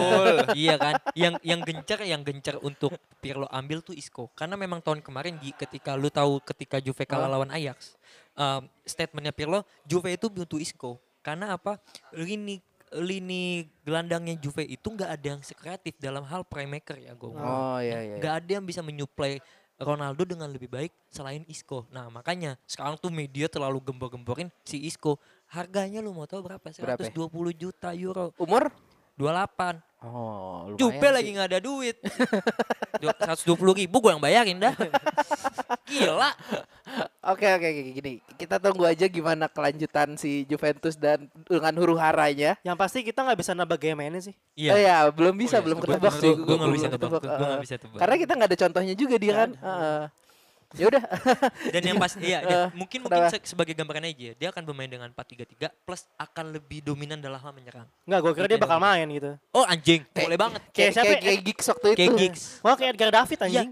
[0.51, 0.93] iya kan.
[1.16, 2.91] Yang yang gencar yang gencar untuk
[3.24, 4.28] Pirlo ambil tuh Isco.
[4.36, 7.95] Karena memang tahun kemarin Gi, ketika lu tahu ketika Juve kalah lawan Ajax,
[8.36, 10.99] um, statementnya Pirlo, Juve itu butuh Isco.
[11.24, 11.80] Karena apa?
[12.12, 12.59] Lini
[12.91, 17.32] lini gelandangnya Juve itu nggak ada yang sekreatif dalam hal playmaker ya gue.
[17.32, 18.16] Oh iya iya.
[18.20, 19.39] Nggak ada yang bisa menyuplai
[19.82, 21.89] Ronaldo dengan lebih baik selain Isco.
[21.89, 25.17] Nah makanya sekarang tuh media terlalu gembor-gemborin si Isco.
[25.49, 26.63] Harganya lu mau tahu berapa?
[26.63, 27.01] Berapa?
[27.01, 28.32] 120 juta euro.
[28.38, 28.69] Umur?
[29.22, 29.78] 28.
[30.01, 31.13] Oh, lumayan Jupe sih.
[31.13, 31.93] lagi nggak ada duit.
[32.97, 34.74] Du- 120 ribu gue yang bayarin dah.
[35.86, 36.34] Gila.
[37.30, 38.13] Oke oke oke, gini.
[38.34, 42.57] Kita tunggu aja gimana kelanjutan si Juventus dan dengan huru haranya.
[42.65, 44.34] Yang pasti kita nggak bisa nambah game mainnya sih.
[44.57, 44.74] Iya.
[44.76, 46.34] ya, belum bisa, Oh iya, belum ketebak sih.
[46.34, 47.99] gua nggak belum bisa tebak, ketebak, gua nggak bisa tebak.
[48.01, 49.49] Karena kita nggak ada contohnya juga dia kan.
[50.74, 51.03] Ya udah.
[51.74, 54.88] Dan yang pas iya dan Eh, mungkin mungkin se- sebagai gambaran aja dia akan bermain
[54.88, 57.88] dengan 4-3-3 plus akan lebih dominan dalam hal menyerang.
[58.03, 59.32] Nggak, gue kira dia bakal main gitu.
[59.51, 60.61] Oh anjing, boleh banget.
[60.65, 61.26] kayak Kayak siapa kayak, ya?
[61.26, 61.97] kayak Giggs waktu itu.
[61.97, 62.43] Kayak Giggs.
[62.59, 63.69] Wah kayak Edgar David Ya, anjing.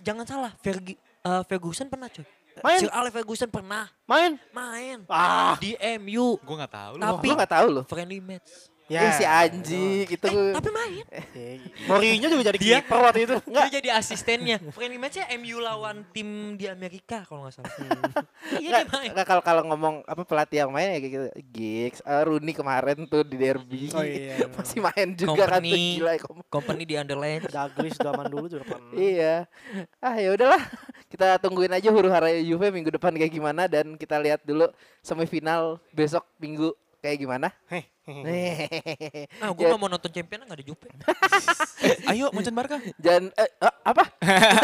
[0.00, 2.26] jangan salah, Fergie, eh, Ferguson pernah coy.
[2.52, 2.78] Main.
[2.78, 4.36] Sir Alex Ferguson pernah Main.
[4.52, 5.56] main Ah.
[5.56, 6.36] di MU.
[6.36, 6.92] Gue nggak tahu.
[6.94, 7.84] Tapi- Tapi gua nggak tahu loh.
[7.86, 8.68] Friendly match.
[8.92, 10.26] Ya, si anjing itu.
[10.28, 11.04] Eh, tapi main.
[11.32, 11.56] Ya,
[11.88, 13.36] Mourinho juga jadi Dia- kiper waktu itu.
[13.48, 14.56] Dia jadi asistennya.
[14.68, 17.72] Friendly matchnya MU lawan tim di Amerika kalau nggak salah.
[18.54, 19.08] Iya dia main.
[19.10, 23.08] nggak, kalau kalau ngomong apa pelatih yang main ya kayak gitu Giggs, eh, Rooney kemarin
[23.08, 23.88] tuh di derby.
[23.92, 24.44] Oh iya.
[24.56, 25.96] Masih main juga kan tuh Company.
[25.96, 26.12] gila.
[26.52, 27.42] Company di Underland.
[27.48, 28.92] Douglas zaman dulu juga pernah.
[29.02, 29.48] Iya.
[29.98, 30.62] Ah ya udahlah.
[31.08, 34.68] Kita tungguin aja huru hara Juve minggu depan kayak gimana dan kita lihat dulu
[35.00, 36.72] semifinal besok Minggu
[37.02, 37.50] kayak gimana?
[39.38, 40.90] Ah, gue gak mau nonton champion nggak ada Jupe.
[42.10, 42.82] Ayo Macan Barca.
[42.98, 44.04] Jangan eh, eh, apa?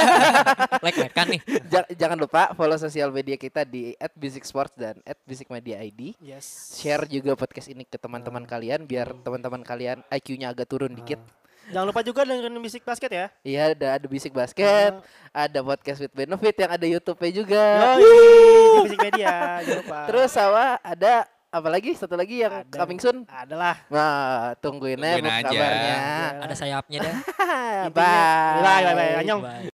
[0.82, 1.39] Like kan nih.
[1.70, 6.18] Ja- jangan lupa follow sosial media kita di @musicsports dan @musicmediaid.
[6.18, 6.74] Yes.
[6.82, 11.22] Share juga podcast ini ke teman-teman kalian biar teman-teman kalian IQ-nya agak turun dikit.
[11.70, 13.26] Jangan lupa juga dengerin musik basket ya.
[13.47, 14.99] Iya, ada ada Bisik Basket,
[15.30, 17.64] ada podcast with benefit yang ada YouTube-nya juga.
[17.95, 19.62] Yoi, di musik media.
[19.62, 19.99] Jangan lupa.
[20.11, 21.28] Terus sama ada
[21.59, 21.90] apa lagi?
[21.92, 22.76] Satu lagi yang Ada.
[22.78, 23.26] coming soon.
[23.26, 25.96] adalah Nah, tungguin, Tungguin aja kabarnya.
[26.42, 27.16] Ada sayapnya dah.
[27.86, 28.62] intinya- Bye.
[28.62, 29.14] Bye bye bye.
[29.18, 29.42] Annyeong.
[29.42, 29.78] Bye.